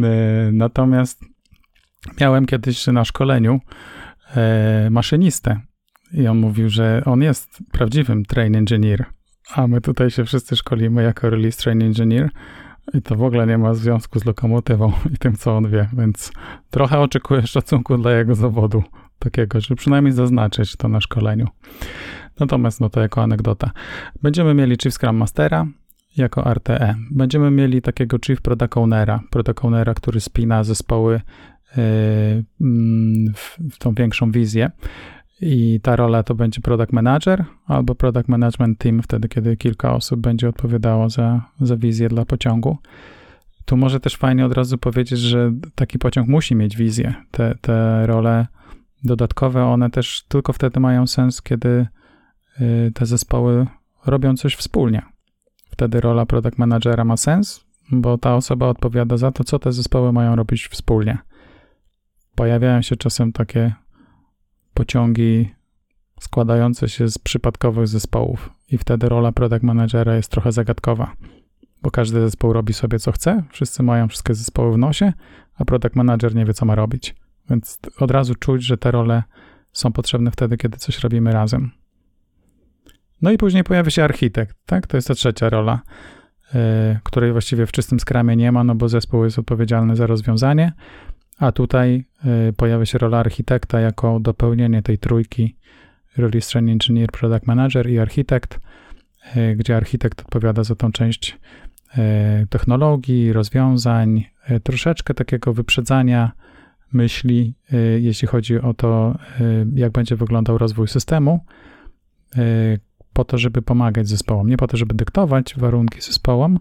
E, 0.02 0.50
natomiast 0.52 1.25
miałem 2.21 2.47
kiedyś 2.47 2.87
na 2.87 3.05
szkoleniu 3.05 3.61
e, 4.37 4.88
maszynistę 4.91 5.61
i 6.12 6.26
on 6.26 6.38
mówił, 6.38 6.69
że 6.69 7.02
on 7.05 7.23
jest 7.23 7.62
prawdziwym 7.73 8.25
train 8.25 8.57
engineer, 8.57 9.05
a 9.55 9.67
my 9.67 9.81
tutaj 9.81 10.11
się 10.11 10.25
wszyscy 10.25 10.57
szkolimy 10.57 11.02
jako 11.02 11.31
release 11.31 11.62
train 11.62 11.83
engineer 11.83 12.31
i 12.95 13.02
to 13.02 13.17
w 13.17 13.23
ogóle 13.23 13.47
nie 13.47 13.59
ma 13.59 13.75
związku 13.75 14.19
z 14.19 14.25
lokomotywą 14.25 14.93
i 15.14 15.19
tym, 15.19 15.37
co 15.37 15.57
on 15.57 15.71
wie, 15.71 15.88
więc 15.93 16.33
trochę 16.71 17.00
oczekuję 17.00 17.47
szacunku 17.47 17.99
dla 17.99 18.12
jego 18.12 18.35
zawodu 18.35 18.83
takiego, 19.23 19.61
żeby 19.61 19.76
przynajmniej 19.76 20.12
zaznaczyć 20.12 20.76
to 20.76 20.88
na 20.88 21.00
szkoleniu. 21.00 21.47
Natomiast 22.41 22.81
no 22.81 22.91
to 22.91 23.00
jako 23.00 23.23
anegdota. 23.23 23.71
Będziemy 24.23 24.55
mieli 24.55 24.76
Chief 24.83 24.95
Scrum 24.95 25.17
Mastera 25.17 25.67
jako 26.17 26.55
RTE. 26.55 26.95
Będziemy 27.11 27.50
mieli 27.50 27.83
takiego 27.83 28.17
Chief 28.26 28.41
Product 28.41 28.76
Ownera, 28.76 29.21
Product 29.31 29.64
Ownera, 29.64 29.95
który 29.95 30.21
spina 30.21 30.64
zespoły 30.64 31.12
yy, 31.12 31.23
w, 33.35 33.59
w 33.73 33.79
tą 33.79 33.95
większą 33.95 34.31
wizję. 34.31 34.71
I 35.41 35.81
ta 35.83 35.97
rola 35.97 36.23
to 36.23 36.35
będzie 36.35 36.61
product 36.61 36.93
manager 36.93 37.45
albo 37.67 37.95
product 37.95 38.29
management 38.29 38.79
team, 38.79 39.02
wtedy 39.02 39.29
kiedy 39.29 39.57
kilka 39.57 39.95
osób 39.95 40.21
będzie 40.21 40.49
odpowiadało 40.49 41.11
za, 41.11 41.43
za 41.61 41.76
wizję 41.76 42.09
dla 42.09 42.25
pociągu. 42.25 42.79
Tu 43.64 43.76
może 43.76 44.00
też 44.00 44.17
fajnie 44.17 44.47
od 44.47 44.52
razu 44.52 44.79
powiedzieć, 44.79 45.19
że 45.19 45.52
taki 45.75 45.99
pociąg 45.99 46.29
musi 46.29 46.55
mieć 46.55 46.76
wizję. 46.76 47.14
Te, 47.31 47.55
te 47.61 48.07
role 48.07 48.47
dodatkowe, 49.04 49.64
one 49.64 49.90
też 49.90 50.25
tylko 50.28 50.52
wtedy 50.52 50.80
mają 50.80 51.06
sens, 51.06 51.42
kiedy 51.42 51.87
y, 52.61 52.92
te 52.94 53.06
zespoły 53.06 53.66
robią 54.06 54.37
coś 54.37 54.54
wspólnie. 54.54 55.02
Wtedy 55.71 56.00
rola 56.00 56.26
product 56.26 56.59
managera 56.59 57.04
ma 57.04 57.16
sens, 57.16 57.64
bo 57.90 58.18
ta 58.18 58.37
osoba 58.37 58.68
odpowiada 58.68 59.16
za 59.16 59.32
to, 59.32 59.44
co 59.44 59.59
te 59.59 59.73
zespoły 59.73 60.12
mają 60.12 60.37
robić 60.37 60.68
wspólnie. 60.68 61.18
Pojawiają 62.35 62.82
się 62.82 62.97
czasem 62.97 63.32
takie 63.32 63.75
pociągi 64.75 65.54
składające 66.21 66.88
się 66.88 67.09
z 67.09 67.18
przypadkowych 67.18 67.88
zespołów, 67.88 68.50
i 68.68 68.78
wtedy 68.78 69.09
rola 69.09 69.32
product 69.32 69.62
managera 69.62 70.16
jest 70.16 70.30
trochę 70.30 70.52
zagadkowa, 70.52 71.16
bo 71.82 71.90
każdy 71.90 72.21
zespół 72.21 72.52
robi 72.52 72.73
sobie 72.73 72.99
co 72.99 73.12
chce, 73.12 73.42
wszyscy 73.50 73.82
mają 73.82 74.09
wszystkie 74.09 74.35
zespoły 74.35 74.73
w 74.73 74.78
nosie, 74.78 75.12
a 75.54 75.64
product 75.64 75.97
manager 75.97 76.35
nie 76.35 76.44
wie, 76.44 76.54
co 76.54 76.66
ma 76.66 76.75
robić. 76.75 77.14
Więc 77.50 77.78
od 78.00 78.11
razu 78.11 78.34
czuć, 78.34 78.64
że 78.64 78.76
te 78.76 78.90
role 78.90 79.22
są 79.72 79.92
potrzebne 79.92 80.30
wtedy, 80.30 80.56
kiedy 80.56 80.78
coś 80.78 80.99
robimy 80.99 81.32
razem. 81.32 81.70
No 83.22 83.30
i 83.30 83.38
później 83.38 83.64
pojawia 83.64 83.90
się 83.90 84.04
architekt, 84.04 84.56
tak? 84.66 84.87
To 84.87 84.96
jest 84.96 85.08
ta 85.08 85.14
trzecia 85.14 85.49
rola, 85.49 85.82
yy, 86.54 86.61
której 87.02 87.32
właściwie 87.32 87.66
w 87.66 87.72
czystym 87.72 88.00
skramie 88.00 88.37
nie 88.37 88.52
ma, 88.52 88.64
no 88.64 88.75
bo 88.75 88.88
zespół 88.88 89.25
jest 89.25 89.38
odpowiedzialny 89.38 89.96
za 89.96 90.06
rozwiązanie, 90.06 90.72
a 91.38 91.52
tutaj 91.52 92.04
yy, 92.25 92.52
pojawia 92.52 92.87
się 92.87 92.99
rola 92.99 93.18
architekta 93.18 93.80
jako 93.80 94.20
dopełnienie 94.20 94.82
tej 94.82 94.99
trójki 94.99 95.56
Release 96.16 96.50
Train 96.50 96.68
Engineer, 96.68 97.11
Product 97.11 97.46
Manager 97.46 97.90
i 97.90 97.99
architekt, 97.99 98.61
yy, 99.37 99.56
gdzie 99.56 99.76
architekt 99.76 100.20
odpowiada 100.20 100.64
za 100.64 100.75
tą 100.75 100.92
część 100.92 101.38
technologii, 102.50 103.32
rozwiązań, 103.32 104.25
troszeczkę 104.62 105.14
takiego 105.14 105.52
wyprzedzania 105.52 106.32
myśli, 106.94 107.54
y, 107.72 108.00
jeśli 108.00 108.28
chodzi 108.28 108.61
o 108.61 108.75
to, 108.75 109.18
y, 109.40 109.66
jak 109.75 109.92
będzie 109.92 110.16
wyglądał 110.16 110.58
rozwój 110.58 110.88
systemu, 110.88 111.44
y, 112.37 112.80
po 113.12 113.25
to, 113.25 113.38
żeby 113.38 113.62
pomagać 113.62 114.08
zespołom, 114.08 114.49
nie 114.49 114.56
po 114.56 114.68
to, 114.68 114.76
żeby 114.76 114.94
dyktować 114.94 115.54
warunki 115.56 116.00
zespołom, 116.00 116.58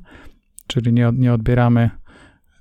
czyli 0.68 0.94
nie, 0.94 1.12
nie 1.14 1.34
odbieramy 1.34 1.90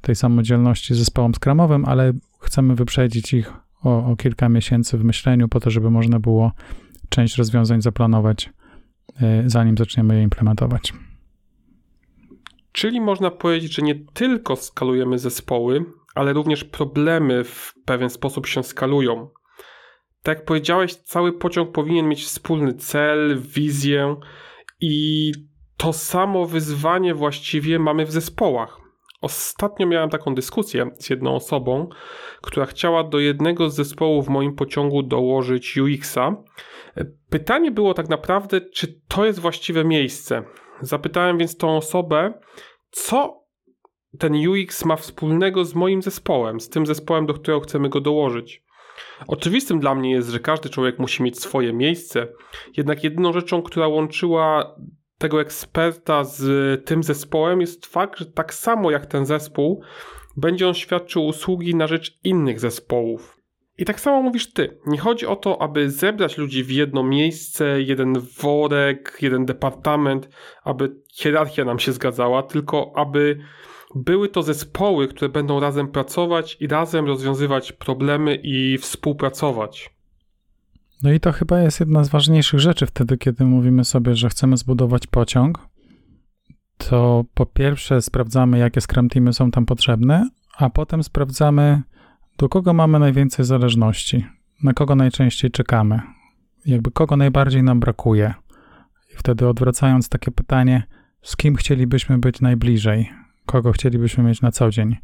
tej 0.00 0.14
samodzielności 0.14 0.94
zespołom 0.94 1.34
skramowym, 1.34 1.84
ale 1.84 2.12
chcemy 2.40 2.74
wyprzedzić 2.74 3.34
ich 3.34 3.52
o, 3.82 4.06
o 4.06 4.16
kilka 4.16 4.48
miesięcy 4.48 4.98
w 4.98 5.04
myśleniu, 5.04 5.48
po 5.48 5.60
to, 5.60 5.70
żeby 5.70 5.90
można 5.90 6.20
było 6.20 6.52
część 7.08 7.36
rozwiązań 7.36 7.82
zaplanować, 7.82 8.50
zanim 9.46 9.78
zaczniemy 9.78 10.16
je 10.16 10.22
implementować. 10.22 10.92
Czyli 12.72 13.00
można 13.00 13.30
powiedzieć, 13.30 13.74
że 13.74 13.82
nie 13.82 13.94
tylko 13.94 14.56
skalujemy 14.56 15.18
zespoły, 15.18 15.84
ale 16.14 16.32
również 16.32 16.64
problemy 16.64 17.44
w 17.44 17.74
pewien 17.84 18.10
sposób 18.10 18.46
się 18.46 18.62
skalują. 18.62 19.28
Tak 20.22 20.38
jak 20.38 20.46
powiedziałeś, 20.46 20.94
cały 20.94 21.32
pociąg 21.32 21.72
powinien 21.72 22.08
mieć 22.08 22.24
wspólny 22.24 22.74
cel, 22.74 23.38
wizję 23.38 24.16
i 24.80 25.32
to 25.76 25.92
samo 25.92 26.46
wyzwanie 26.46 27.14
właściwie 27.14 27.78
mamy 27.78 28.06
w 28.06 28.10
zespołach. 28.10 28.80
Ostatnio 29.20 29.86
miałem 29.86 30.10
taką 30.10 30.34
dyskusję 30.34 30.90
z 30.98 31.10
jedną 31.10 31.34
osobą, 31.34 31.88
która 32.42 32.66
chciała 32.66 33.04
do 33.04 33.18
jednego 33.18 33.70
z 33.70 33.74
zespołów 33.74 34.26
w 34.26 34.28
moim 34.28 34.54
pociągu 34.54 35.02
dołożyć 35.02 35.76
UX-a. 35.76 36.36
Pytanie 37.30 37.70
było 37.70 37.94
tak 37.94 38.08
naprawdę, 38.08 38.60
czy 38.60 39.00
to 39.08 39.24
jest 39.24 39.38
właściwe 39.38 39.84
miejsce. 39.84 40.42
Zapytałem 40.80 41.38
więc 41.38 41.56
tą 41.56 41.76
osobę, 41.76 42.32
co 42.90 43.39
ten 44.18 44.48
UX 44.48 44.84
ma 44.84 44.96
wspólnego 44.96 45.64
z 45.64 45.74
moim 45.74 46.02
zespołem, 46.02 46.60
z 46.60 46.68
tym 46.68 46.86
zespołem, 46.86 47.26
do 47.26 47.34
którego 47.34 47.60
chcemy 47.60 47.88
go 47.88 48.00
dołożyć. 48.00 48.62
Oczywistym 49.26 49.80
dla 49.80 49.94
mnie 49.94 50.10
jest, 50.10 50.28
że 50.28 50.40
każdy 50.40 50.68
człowiek 50.68 50.98
musi 50.98 51.22
mieć 51.22 51.40
swoje 51.40 51.72
miejsce, 51.72 52.28
jednak 52.76 53.04
jedyną 53.04 53.32
rzeczą, 53.32 53.62
która 53.62 53.88
łączyła 53.88 54.76
tego 55.18 55.40
eksperta 55.40 56.24
z 56.24 56.84
tym 56.84 57.02
zespołem 57.02 57.60
jest 57.60 57.86
fakt, 57.86 58.18
że 58.18 58.26
tak 58.26 58.54
samo 58.54 58.90
jak 58.90 59.06
ten 59.06 59.26
zespół, 59.26 59.82
będzie 60.36 60.68
on 60.68 60.74
świadczył 60.74 61.26
usługi 61.26 61.74
na 61.74 61.86
rzecz 61.86 62.18
innych 62.24 62.60
zespołów. 62.60 63.40
I 63.78 63.84
tak 63.84 64.00
samo 64.00 64.22
mówisz 64.22 64.52
ty. 64.52 64.78
Nie 64.86 64.98
chodzi 64.98 65.26
o 65.26 65.36
to, 65.36 65.62
aby 65.62 65.90
zebrać 65.90 66.38
ludzi 66.38 66.64
w 66.64 66.70
jedno 66.70 67.02
miejsce, 67.02 67.82
jeden 67.82 68.12
worek, 68.40 69.18
jeden 69.22 69.46
departament, 69.46 70.28
aby 70.64 70.96
hierarchia 71.12 71.64
nam 71.64 71.78
się 71.78 71.92
zgadzała, 71.92 72.42
tylko 72.42 72.92
aby 72.96 73.40
były 73.94 74.28
to 74.28 74.42
zespoły, 74.42 75.08
które 75.08 75.28
będą 75.28 75.60
razem 75.60 75.88
pracować 75.88 76.56
i 76.60 76.66
razem 76.66 77.06
rozwiązywać 77.06 77.72
problemy 77.72 78.34
i 78.42 78.78
współpracować. 78.78 79.90
No 81.02 81.12
i 81.12 81.20
to 81.20 81.32
chyba 81.32 81.60
jest 81.60 81.80
jedna 81.80 82.04
z 82.04 82.08
ważniejszych 82.08 82.60
rzeczy 82.60 82.86
wtedy, 82.86 83.18
kiedy 83.18 83.44
mówimy 83.44 83.84
sobie, 83.84 84.14
że 84.14 84.28
chcemy 84.28 84.56
zbudować 84.56 85.06
pociąg. 85.06 85.58
To 86.78 87.24
po 87.34 87.46
pierwsze 87.46 88.02
sprawdzamy, 88.02 88.58
jakie 88.58 88.80
Scrum 88.80 89.08
Teamy 89.08 89.32
są 89.32 89.50
tam 89.50 89.66
potrzebne, 89.66 90.30
a 90.56 90.70
potem 90.70 91.02
sprawdzamy, 91.02 91.82
do 92.38 92.48
kogo 92.48 92.72
mamy 92.72 92.98
najwięcej 92.98 93.44
zależności, 93.44 94.26
na 94.62 94.72
kogo 94.72 94.94
najczęściej 94.94 95.50
czekamy, 95.50 96.00
jakby 96.66 96.90
kogo 96.90 97.16
najbardziej 97.16 97.62
nam 97.62 97.80
brakuje. 97.80 98.34
I 99.14 99.16
wtedy 99.16 99.48
odwracając 99.48 100.08
takie 100.08 100.30
pytanie, 100.30 100.82
z 101.22 101.36
kim 101.36 101.56
chcielibyśmy 101.56 102.18
być 102.18 102.40
najbliżej, 102.40 103.10
kogo 103.50 103.72
chcielibyśmy 103.72 104.24
mieć 104.24 104.42
na 104.42 104.52
co 104.52 104.70
dzień. 104.70 104.96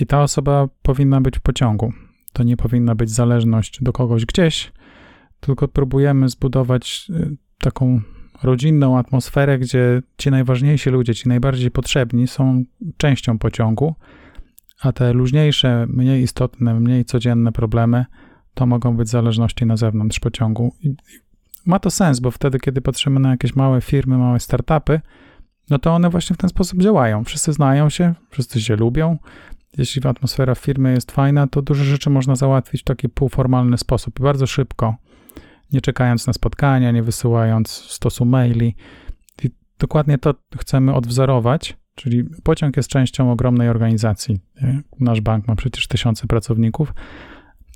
I 0.00 0.06
ta 0.06 0.22
osoba 0.22 0.68
powinna 0.82 1.20
być 1.20 1.38
w 1.38 1.40
pociągu. 1.40 1.92
To 2.32 2.42
nie 2.42 2.56
powinna 2.56 2.94
być 2.94 3.10
zależność 3.10 3.82
do 3.82 3.92
kogoś 3.92 4.26
gdzieś, 4.26 4.72
tylko 5.40 5.68
próbujemy 5.68 6.28
zbudować 6.28 7.06
y, 7.10 7.36
taką 7.58 8.00
rodzinną 8.42 8.98
atmosferę, 8.98 9.58
gdzie 9.58 10.02
ci 10.16 10.30
najważniejsi 10.30 10.90
ludzie, 10.90 11.14
ci 11.14 11.28
najbardziej 11.28 11.70
potrzebni 11.70 12.26
są 12.26 12.64
częścią 12.96 13.38
pociągu, 13.38 13.94
a 14.80 14.92
te 14.92 15.12
luźniejsze, 15.12 15.86
mniej 15.88 16.22
istotne, 16.22 16.80
mniej 16.80 17.04
codzienne 17.04 17.52
problemy 17.52 18.04
to 18.54 18.66
mogą 18.66 18.96
być 18.96 19.08
zależności 19.08 19.66
na 19.66 19.76
zewnątrz 19.76 20.20
pociągu. 20.20 20.74
I 20.82 20.96
ma 21.66 21.78
to 21.78 21.90
sens, 21.90 22.20
bo 22.20 22.30
wtedy, 22.30 22.58
kiedy 22.58 22.80
patrzymy 22.80 23.20
na 23.20 23.30
jakieś 23.30 23.56
małe 23.56 23.80
firmy, 23.80 24.18
małe 24.18 24.40
startupy, 24.40 25.00
no 25.70 25.78
to 25.78 25.94
one 25.94 26.10
właśnie 26.10 26.34
w 26.34 26.38
ten 26.38 26.50
sposób 26.50 26.82
działają. 26.82 27.24
Wszyscy 27.24 27.52
znają 27.52 27.90
się, 27.90 28.14
wszyscy 28.30 28.60
się 28.60 28.76
lubią. 28.76 29.18
Jeśli 29.78 30.06
atmosfera 30.06 30.54
w 30.54 30.58
firmie 30.58 30.90
jest 30.90 31.12
fajna, 31.12 31.46
to 31.46 31.62
duże 31.62 31.84
rzeczy 31.84 32.10
można 32.10 32.36
załatwić 32.36 32.80
w 32.80 32.84
taki 32.84 33.08
półformalny 33.08 33.78
sposób 33.78 34.20
i 34.20 34.22
bardzo 34.22 34.46
szybko, 34.46 34.96
nie 35.72 35.80
czekając 35.80 36.26
na 36.26 36.32
spotkania, 36.32 36.90
nie 36.90 37.02
wysyłając 37.02 37.70
stosu 37.70 38.24
maili. 38.24 38.76
I 39.44 39.50
dokładnie 39.78 40.18
to 40.18 40.34
chcemy 40.58 40.94
odwzorować, 40.94 41.76
czyli 41.94 42.24
pociąg 42.42 42.76
jest 42.76 42.88
częścią 42.88 43.32
ogromnej 43.32 43.68
organizacji. 43.68 44.40
Nasz 45.00 45.20
bank 45.20 45.48
ma 45.48 45.56
przecież 45.56 45.88
tysiące 45.88 46.26
pracowników, 46.26 46.92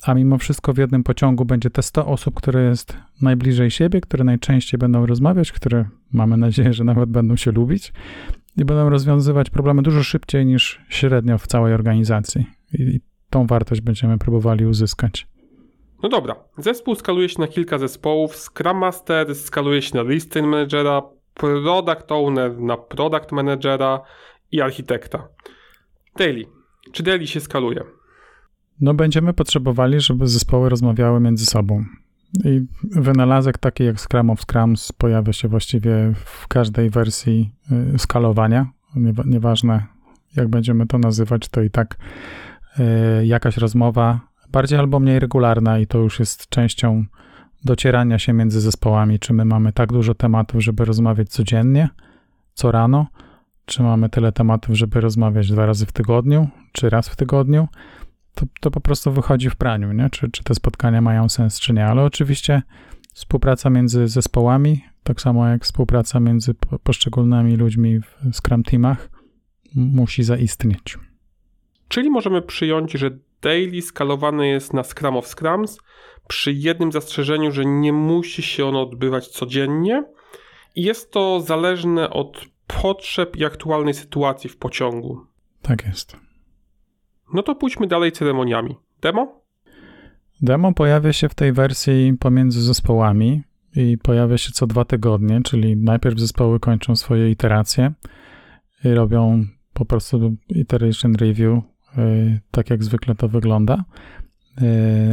a 0.02 0.14
mimo 0.14 0.38
wszystko 0.38 0.72
w 0.72 0.78
jednym 0.78 1.04
pociągu 1.04 1.44
będzie 1.44 1.70
te 1.70 1.82
100 1.82 2.06
osób, 2.06 2.34
które 2.34 2.64
jest 2.64 2.96
najbliżej 3.22 3.70
siebie, 3.70 4.00
które 4.00 4.24
najczęściej 4.24 4.78
będą 4.78 5.06
rozmawiać, 5.06 5.52
które 5.52 5.84
mamy 6.12 6.36
nadzieję, 6.36 6.72
że 6.72 6.84
nawet 6.84 7.10
będą 7.10 7.36
się 7.36 7.52
lubić 7.52 7.92
i 8.56 8.64
będą 8.64 8.90
rozwiązywać 8.90 9.50
problemy 9.50 9.82
dużo 9.82 10.02
szybciej 10.02 10.46
niż 10.46 10.80
średnio 10.88 11.38
w 11.38 11.46
całej 11.46 11.74
organizacji. 11.74 12.46
I 12.72 13.00
tą 13.30 13.46
wartość 13.46 13.80
będziemy 13.80 14.18
próbowali 14.18 14.66
uzyskać. 14.66 15.26
No 16.02 16.08
dobra, 16.08 16.36
zespół 16.58 16.94
skaluje 16.94 17.28
się 17.28 17.40
na 17.40 17.48
kilka 17.48 17.78
zespołów, 17.78 18.36
Scrum 18.36 18.76
Master 18.76 19.34
skaluje 19.34 19.82
się 19.82 19.96
na 19.96 20.02
Listing 20.02 20.46
Managera, 20.46 21.02
Product 21.34 22.12
Owner 22.12 22.60
na 22.60 22.76
Product 22.76 23.32
Managera 23.32 24.00
i 24.52 24.60
Architekta. 24.60 25.28
Daily. 26.18 26.44
Czy 26.92 27.02
Daily 27.02 27.26
się 27.26 27.40
skaluje? 27.40 27.97
No 28.80 28.94
będziemy 28.94 29.32
potrzebowali, 29.32 30.00
żeby 30.00 30.28
zespoły 30.28 30.68
rozmawiały 30.68 31.20
między 31.20 31.46
sobą. 31.46 31.84
I 32.44 32.66
wynalazek 32.82 33.58
taki 33.58 33.84
jak 33.84 34.00
Scrum 34.00 34.30
of 34.30 34.40
Scrums 34.40 34.92
pojawia 34.92 35.32
się 35.32 35.48
właściwie 35.48 36.12
w 36.14 36.48
każdej 36.48 36.90
wersji 36.90 37.54
y, 37.94 37.98
skalowania. 37.98 38.66
Nieważne 39.24 39.86
jak 40.36 40.48
będziemy 40.48 40.86
to 40.86 40.98
nazywać, 40.98 41.48
to 41.48 41.62
i 41.62 41.70
tak 41.70 41.96
y, 43.20 43.26
jakaś 43.26 43.56
rozmowa 43.56 44.20
bardziej 44.52 44.78
albo 44.78 45.00
mniej 45.00 45.18
regularna 45.18 45.78
i 45.78 45.86
to 45.86 45.98
już 45.98 46.18
jest 46.18 46.48
częścią 46.48 47.04
docierania 47.64 48.18
się 48.18 48.32
między 48.32 48.60
zespołami, 48.60 49.18
czy 49.18 49.32
my 49.32 49.44
mamy 49.44 49.72
tak 49.72 49.92
dużo 49.92 50.14
tematów, 50.14 50.62
żeby 50.62 50.84
rozmawiać 50.84 51.28
codziennie, 51.28 51.88
co 52.54 52.72
rano, 52.72 53.06
czy 53.64 53.82
mamy 53.82 54.08
tyle 54.08 54.32
tematów, 54.32 54.74
żeby 54.76 55.00
rozmawiać 55.00 55.50
dwa 55.50 55.66
razy 55.66 55.86
w 55.86 55.92
tygodniu, 55.92 56.48
czy 56.72 56.90
raz 56.90 57.08
w 57.08 57.16
tygodniu 57.16 57.68
to, 58.38 58.46
to 58.60 58.70
po 58.70 58.80
prostu 58.80 59.12
wychodzi 59.12 59.50
w 59.50 59.56
praniu, 59.56 59.92
nie? 59.92 60.10
Czy, 60.10 60.30
czy 60.30 60.44
te 60.44 60.54
spotkania 60.54 61.00
mają 61.00 61.28
sens, 61.28 61.60
czy 61.60 61.72
nie. 61.72 61.86
Ale 61.86 62.02
oczywiście 62.02 62.62
współpraca 63.12 63.70
między 63.70 64.08
zespołami, 64.08 64.84
tak 65.02 65.20
samo 65.20 65.48
jak 65.48 65.64
współpraca 65.64 66.20
między 66.20 66.54
poszczególnymi 66.82 67.56
ludźmi 67.56 68.00
w 68.00 68.36
Scrum 68.36 68.62
Teamach, 68.62 69.10
musi 69.74 70.22
zaistnieć. 70.22 70.98
Czyli 71.88 72.10
możemy 72.10 72.42
przyjąć, 72.42 72.92
że 72.92 73.10
daily 73.42 73.82
skalowany 73.82 74.48
jest 74.48 74.72
na 74.74 74.82
Scrum 74.84 75.16
of 75.16 75.26
Scrums 75.28 75.78
przy 76.28 76.52
jednym 76.52 76.92
zastrzeżeniu, 76.92 77.52
że 77.52 77.64
nie 77.64 77.92
musi 77.92 78.42
się 78.42 78.66
ono 78.66 78.82
odbywać 78.82 79.28
codziennie 79.28 80.04
i 80.74 80.82
jest 80.82 81.12
to 81.12 81.40
zależne 81.40 82.10
od 82.10 82.44
potrzeb 82.82 83.36
i 83.36 83.44
aktualnej 83.44 83.94
sytuacji 83.94 84.50
w 84.50 84.56
pociągu. 84.56 85.26
Tak 85.62 85.86
jest. 85.86 86.27
No 87.34 87.42
to 87.42 87.54
pójdźmy 87.54 87.86
dalej 87.86 88.12
ceremoniami. 88.12 88.76
Demo? 89.02 89.40
Demo 90.42 90.72
pojawia 90.72 91.12
się 91.12 91.28
w 91.28 91.34
tej 91.34 91.52
wersji 91.52 92.14
pomiędzy 92.20 92.62
zespołami 92.62 93.42
i 93.76 93.98
pojawia 93.98 94.38
się 94.38 94.52
co 94.52 94.66
dwa 94.66 94.84
tygodnie, 94.84 95.40
czyli 95.42 95.76
najpierw 95.76 96.18
zespoły 96.18 96.60
kończą 96.60 96.96
swoje 96.96 97.30
iteracje 97.30 97.92
i 98.84 98.88
robią 98.88 99.44
po 99.72 99.84
prostu 99.84 100.36
iteration 100.48 101.14
review, 101.14 101.62
y, 101.98 102.40
tak 102.50 102.70
jak 102.70 102.84
zwykle 102.84 103.14
to 103.14 103.28
wygląda. 103.28 103.84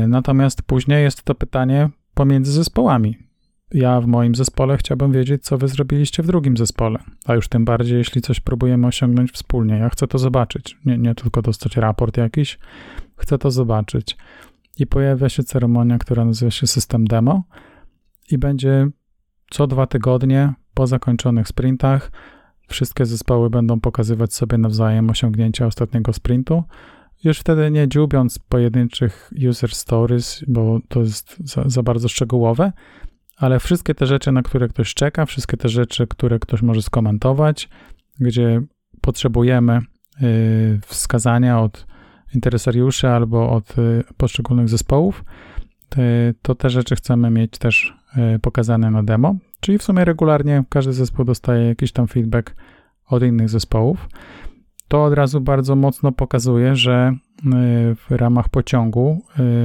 Y, 0.04 0.08
natomiast 0.08 0.62
później 0.62 1.04
jest 1.04 1.24
to 1.24 1.36
pytanie 1.36 1.90
pomiędzy 2.14 2.52
zespołami 2.52 3.25
ja 3.72 4.02
w 4.02 4.08
moim 4.08 4.36
zespole 4.36 4.78
chciałbym 4.78 5.12
wiedzieć, 5.12 5.44
co 5.44 5.58
wy 5.58 5.68
zrobiliście 5.68 6.24
w 6.24 6.28
drugim 6.28 6.58
zespole. 6.58 7.00
A 7.26 7.34
już 7.34 7.48
tym 7.48 7.66
bardziej, 7.66 7.98
jeśli 7.98 8.22
coś 8.22 8.40
próbujemy 8.40 8.88
osiągnąć 8.88 9.32
wspólnie. 9.32 9.78
Ja 9.78 9.90
chcę 9.90 10.08
to 10.08 10.18
zobaczyć. 10.18 10.78
Nie, 10.86 10.98
nie 10.98 11.16
tylko 11.16 11.42
dostać 11.42 11.78
raport 11.78 12.18
jakiś, 12.18 12.60
chcę 13.18 13.38
to 13.38 13.52
zobaczyć. 13.52 14.18
I 14.80 14.88
pojawia 14.88 15.30
się 15.30 15.44
ceremonia, 15.44 15.98
która 15.98 16.26
nazywa 16.26 16.52
się 16.52 16.68
System 16.68 17.06
Demo 17.06 17.44
i 18.32 18.38
będzie 18.38 18.88
co 19.50 19.68
dwa 19.68 19.88
tygodnie 19.88 20.54
po 20.74 20.88
zakończonych 20.88 21.48
sprintach. 21.48 22.12
Wszystkie 22.68 23.06
zespoły 23.06 23.50
będą 23.50 23.80
pokazywać 23.80 24.34
sobie 24.34 24.58
nawzajem 24.58 25.10
osiągnięcia 25.10 25.66
ostatniego 25.66 26.14
sprintu. 26.14 26.64
Już 27.24 27.40
wtedy 27.40 27.72
nie 27.72 27.88
dziubiąc 27.88 28.40
pojedynczych 28.40 29.32
user 29.50 29.72
stories, 29.72 30.44
bo 30.48 30.80
to 30.88 31.00
jest 31.00 31.38
za, 31.40 31.64
za 31.66 31.84
bardzo 31.84 32.08
szczegółowe, 32.08 32.72
ale 33.36 33.60
wszystkie 33.60 33.96
te 33.96 34.06
rzeczy, 34.06 34.32
na 34.32 34.42
które 34.42 34.68
ktoś 34.68 34.94
czeka, 34.94 35.26
wszystkie 35.26 35.58
te 35.58 35.70
rzeczy, 35.70 36.08
które 36.08 36.40
ktoś 36.40 36.62
może 36.62 36.82
skomentować, 36.82 37.70
gdzie 38.20 38.62
potrzebujemy 39.02 39.80
y, 40.22 40.80
wskazania 40.86 41.60
od 41.60 41.88
interesariuszy 42.36 43.08
albo 43.08 43.52
od 43.52 43.78
y, 43.78 44.04
poszczególnych 44.18 44.70
zespołów, 44.70 45.24
to 46.42 46.56
te 46.56 46.70
rzeczy 46.70 46.96
chcemy 46.96 47.30
mieć 47.30 47.58
też 47.58 47.94
y, 48.36 48.40
pokazane 48.40 48.92
na 48.92 49.04
demo. 49.04 49.36
Czyli 49.60 49.78
w 49.78 49.84
sumie 49.84 50.06
regularnie 50.06 50.64
każdy 50.70 50.94
zespół 50.94 51.26
dostaje 51.26 51.68
jakiś 51.68 51.92
tam 51.92 52.08
feedback 52.08 52.56
od 53.10 53.24
innych 53.24 53.50
zespołów. 53.50 54.10
To 54.88 55.04
od 55.04 55.14
razu 55.14 55.42
bardzo 55.42 55.76
mocno 55.76 56.12
pokazuje, 56.12 56.76
że 56.76 57.16
w 57.96 58.12
ramach 58.12 58.50
pociągu 58.50 59.22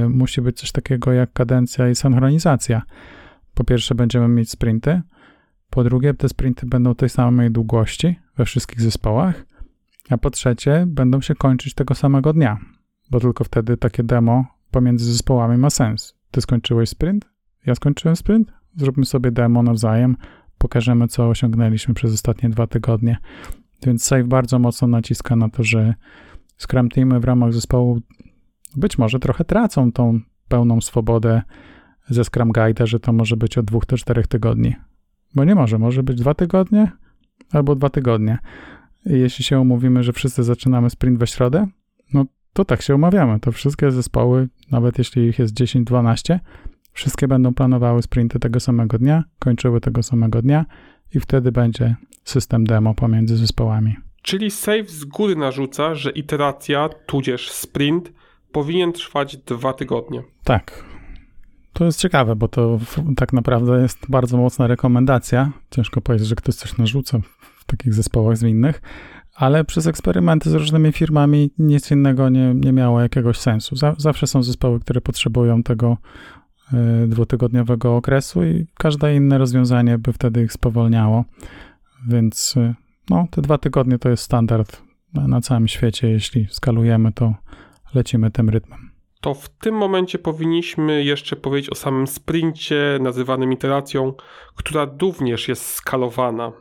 musi 0.09 0.41
być 0.41 0.59
coś 0.59 0.71
takiego 0.71 1.11
jak 1.13 1.33
kadencja 1.33 1.89
i 1.89 1.95
synchronizacja 1.95 2.81
po 3.53 3.63
pierwsze, 3.63 3.95
będziemy 3.95 4.27
mieć 4.27 4.51
sprinty. 4.51 5.01
Po 5.69 5.83
drugie, 5.83 6.13
te 6.13 6.29
sprinty 6.29 6.65
będą 6.65 6.95
tej 6.95 7.09
samej 7.09 7.51
długości 7.51 8.19
we 8.37 8.45
wszystkich 8.45 8.81
zespołach. 8.81 9.45
A 10.09 10.17
po 10.17 10.29
trzecie, 10.29 10.83
będą 10.87 11.21
się 11.21 11.35
kończyć 11.35 11.73
tego 11.73 11.95
samego 11.95 12.33
dnia, 12.33 12.59
bo 13.11 13.19
tylko 13.19 13.43
wtedy 13.43 13.77
takie 13.77 14.03
demo 14.03 14.45
pomiędzy 14.71 15.05
zespołami 15.05 15.57
ma 15.57 15.69
sens. 15.69 16.15
Ty 16.31 16.41
skończyłeś 16.41 16.89
sprint, 16.89 17.29
ja 17.65 17.75
skończyłem 17.75 18.15
sprint, 18.15 18.51
zróbmy 18.75 19.05
sobie 19.05 19.31
demo 19.31 19.63
nawzajem, 19.63 20.17
pokażemy, 20.57 21.07
co 21.07 21.29
osiągnęliśmy 21.29 21.93
przez 21.93 22.13
ostatnie 22.13 22.49
dwa 22.49 22.67
tygodnie. 22.67 23.17
Więc 23.85 24.05
Safe 24.05 24.23
bardzo 24.23 24.59
mocno 24.59 24.87
naciska 24.87 25.35
na 25.35 25.49
to, 25.49 25.63
że 25.63 25.93
Scrum 26.57 26.89
Teamy 26.89 27.19
w 27.19 27.23
ramach 27.23 27.53
zespołu 27.53 28.01
być 28.75 28.97
może 28.97 29.19
trochę 29.19 29.45
tracą 29.45 29.91
tą 29.91 30.19
pełną 30.47 30.81
swobodę 30.81 31.41
ze 32.09 32.23
Scrum 32.23 32.51
Guide'a, 32.51 32.85
że 32.85 32.99
to 32.99 33.13
może 33.13 33.37
być 33.37 33.57
od 33.57 33.65
dwóch 33.65 33.85
do 33.85 33.97
czterech 33.97 34.27
tygodni. 34.27 34.75
Bo 35.35 35.43
nie 35.43 35.55
może, 35.55 35.79
może 35.79 36.03
być 36.03 36.17
dwa 36.17 36.33
tygodnie 36.33 36.91
albo 37.51 37.75
dwa 37.75 37.89
tygodnie. 37.89 38.37
Jeśli 39.05 39.45
się 39.45 39.59
umówimy, 39.59 40.03
że 40.03 40.13
wszyscy 40.13 40.43
zaczynamy 40.43 40.89
sprint 40.89 41.19
we 41.19 41.27
środę, 41.27 41.67
no 42.13 42.25
to 42.53 42.65
tak 42.65 42.81
się 42.81 42.95
umawiamy. 42.95 43.39
To 43.39 43.51
wszystkie 43.51 43.91
zespoły, 43.91 44.49
nawet 44.71 44.97
jeśli 44.97 45.27
ich 45.27 45.39
jest 45.39 45.53
10-12, 45.53 46.39
wszystkie 46.93 47.27
będą 47.27 47.53
planowały 47.53 48.01
sprinty 48.01 48.39
tego 48.39 48.59
samego 48.59 48.97
dnia, 48.97 49.23
kończyły 49.39 49.81
tego 49.81 50.03
samego 50.03 50.41
dnia 50.41 50.65
i 51.15 51.19
wtedy 51.19 51.51
będzie 51.51 51.95
system 52.23 52.63
demo 52.63 52.93
pomiędzy 52.93 53.37
zespołami. 53.37 53.95
Czyli 54.21 54.51
Safe 54.51 54.87
z 54.87 55.05
góry 55.05 55.35
narzuca, 55.35 55.95
że 55.95 56.11
iteracja, 56.11 56.89
tudzież 56.89 57.51
sprint, 57.51 58.13
powinien 58.51 58.93
trwać 58.93 59.37
dwa 59.37 59.73
tygodnie. 59.73 60.23
Tak. 60.43 60.83
To 61.73 61.85
jest 61.85 61.99
ciekawe, 61.99 62.35
bo 62.35 62.47
to 62.47 62.79
tak 63.15 63.33
naprawdę 63.33 63.81
jest 63.81 63.99
bardzo 64.09 64.37
mocna 64.37 64.67
rekomendacja. 64.67 65.51
Ciężko 65.69 66.01
powiedzieć, 66.01 66.27
że 66.27 66.35
ktoś 66.35 66.55
coś 66.55 66.77
narzuca 66.77 67.19
w 67.59 67.65
takich 67.65 67.93
zespołach 67.93 68.37
zwinnych, 68.37 68.81
ale 69.35 69.65
przez 69.65 69.87
eksperymenty 69.87 70.49
z 70.49 70.53
różnymi 70.53 70.91
firmami 70.91 71.51
nic 71.59 71.91
innego 71.91 72.29
nie, 72.29 72.53
nie 72.55 72.71
miało 72.71 73.01
jakiegoś 73.01 73.37
sensu. 73.37 73.75
Zawsze 73.97 74.27
są 74.27 74.43
zespoły, 74.43 74.79
które 74.79 75.01
potrzebują 75.01 75.63
tego 75.63 75.97
y, 77.03 77.07
dwutygodniowego 77.07 77.95
okresu 77.95 78.43
i 78.43 78.67
każde 78.77 79.15
inne 79.15 79.37
rozwiązanie 79.37 79.97
by 79.97 80.13
wtedy 80.13 80.43
ich 80.43 80.53
spowolniało. 80.53 81.25
Więc 82.07 82.57
y, 82.57 82.75
no, 83.09 83.27
te 83.31 83.41
dwa 83.41 83.57
tygodnie 83.57 83.99
to 83.99 84.09
jest 84.09 84.23
standard 84.23 84.81
na, 85.13 85.27
na 85.27 85.41
całym 85.41 85.67
świecie. 85.67 86.09
Jeśli 86.09 86.47
skalujemy, 86.49 87.11
to 87.11 87.33
lecimy 87.93 88.31
tym 88.31 88.49
rytmem. 88.49 88.90
To 89.21 89.33
w 89.33 89.49
tym 89.49 89.75
momencie 89.75 90.19
powinniśmy 90.19 91.03
jeszcze 91.03 91.35
powiedzieć 91.35 91.69
o 91.69 91.75
samym 91.75 92.07
sprincie, 92.07 92.99
nazywanym 93.01 93.53
iteracją, 93.53 94.13
która 94.55 94.87
również 95.01 95.47
jest 95.47 95.65
skalowana. 95.65 96.51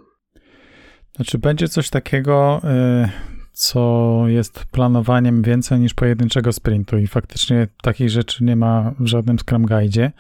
Znaczy, 1.17 1.39
będzie 1.39 1.69
coś 1.69 1.91
takiego, 1.91 2.61
y, 3.05 3.09
co 3.53 4.23
jest 4.27 4.65
planowaniem 4.65 5.43
więcej 5.43 5.81
niż 5.81 5.95
pojedynczego 5.95 6.53
sprintu, 6.53 6.99
i 6.99 7.07
faktycznie 7.07 7.69
takich 7.83 8.11
rzeczy 8.11 8.45
nie 8.45 8.57
ma 8.57 8.95
w 9.01 9.07
żadnym 9.07 9.39
Scrum 9.39 9.67
Guide. 9.67 10.13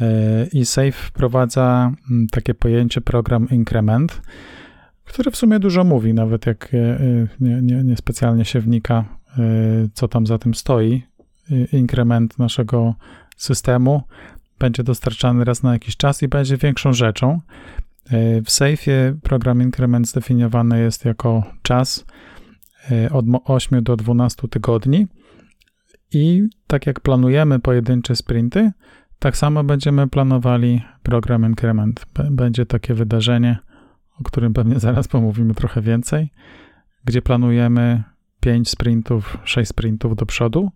Y, 0.00 0.48
I 0.52 0.64
Safe 0.64 0.92
wprowadza 0.92 1.92
mm, 2.10 2.26
takie 2.26 2.54
pojęcie 2.54 3.00
program 3.00 3.48
increment, 3.50 4.22
które 5.04 5.30
w 5.30 5.36
sumie 5.36 5.58
dużo 5.58 5.84
mówi, 5.84 6.14
nawet 6.14 6.46
jak 6.46 6.74
y, 6.74 7.28
nie, 7.40 7.62
nie, 7.62 7.84
nie 7.84 7.96
specjalnie 7.96 8.44
się 8.44 8.60
wnika, 8.60 9.04
co 9.94 10.08
tam 10.08 10.26
za 10.26 10.38
tym 10.38 10.54
stoi. 10.54 11.02
Inkrement 11.72 12.38
naszego 12.38 12.94
systemu 13.36 14.02
będzie 14.58 14.82
dostarczany 14.84 15.44
raz 15.44 15.62
na 15.62 15.72
jakiś 15.72 15.96
czas 15.96 16.22
i 16.22 16.28
będzie 16.28 16.56
większą 16.56 16.92
rzeczą. 16.92 17.40
W 18.44 18.48
Safe'ie 18.48 19.14
program 19.22 19.62
increment 19.62 20.08
zdefiniowany 20.08 20.80
jest 20.80 21.04
jako 21.04 21.42
czas 21.62 22.04
e, 22.90 23.10
od 23.10 23.24
8 23.44 23.82
do 23.82 23.96
12 23.96 24.48
tygodni 24.48 25.06
i 26.12 26.42
tak 26.66 26.86
jak 26.86 27.00
planujemy 27.00 27.58
pojedyncze 27.58 28.16
sprinty, 28.16 28.72
tak 29.18 29.36
samo 29.36 29.64
będziemy 29.64 30.08
planowali 30.08 30.82
program 31.02 31.44
increment. 31.46 32.06
Będzie 32.30 32.66
takie 32.66 32.94
wydarzenie, 32.94 33.58
o 34.20 34.24
którym 34.24 34.54
pewnie 34.54 34.80
zaraz 34.80 35.08
pomówimy 35.08 35.54
trochę 35.54 35.80
więcej, 35.80 36.30
gdzie 37.04 37.22
planujemy 37.22 38.02
5 38.40 38.68
sprintów, 38.68 39.38
6 39.44 39.70
sprintów 39.70 40.16
do 40.16 40.26
przodu, 40.26 40.70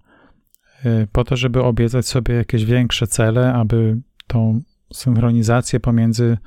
po 1.12 1.24
to, 1.24 1.36
żeby 1.36 1.62
obiecać 1.62 2.06
sobie 2.06 2.34
jakieś 2.34 2.64
większe 2.64 3.06
cele, 3.06 3.54
aby 3.54 4.00
tą 4.26 4.60
synchronizację 4.92 5.80
pomiędzy 5.80 6.38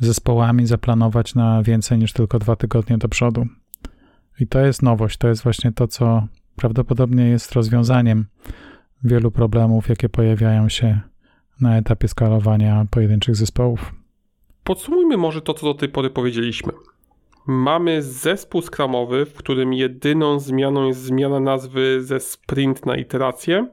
zespołami 0.00 0.66
zaplanować 0.66 1.34
na 1.34 1.62
więcej 1.62 1.98
niż 1.98 2.12
tylko 2.12 2.38
dwa 2.38 2.56
tygodnie 2.56 2.98
do 2.98 3.08
przodu. 3.08 3.46
I 4.40 4.46
to 4.46 4.60
jest 4.60 4.82
nowość, 4.82 5.18
to 5.18 5.28
jest 5.28 5.42
właśnie 5.42 5.72
to, 5.72 5.88
co 5.88 6.26
prawdopodobnie 6.56 7.28
jest 7.28 7.52
rozwiązaniem 7.52 8.26
wielu 9.04 9.30
problemów, 9.30 9.88
jakie 9.88 10.08
pojawiają 10.08 10.68
się 10.68 11.00
na 11.60 11.76
etapie 11.76 12.08
skalowania 12.08 12.86
pojedynczych 12.90 13.36
zespołów. 13.36 13.94
Podsumujmy 14.64 15.16
może 15.16 15.42
to, 15.42 15.54
co 15.54 15.66
do 15.66 15.74
tej 15.74 15.88
pory 15.88 16.10
powiedzieliśmy. 16.10 16.72
Mamy 17.46 18.02
zespół 18.02 18.62
skramowy, 18.62 19.26
w 19.26 19.34
którym 19.34 19.72
jedyną 19.72 20.38
zmianą 20.38 20.86
jest 20.86 21.00
zmiana 21.02 21.40
nazwy 21.40 22.02
ze 22.02 22.20
sprint 22.20 22.86
na 22.86 22.96
iterację. 22.96 23.68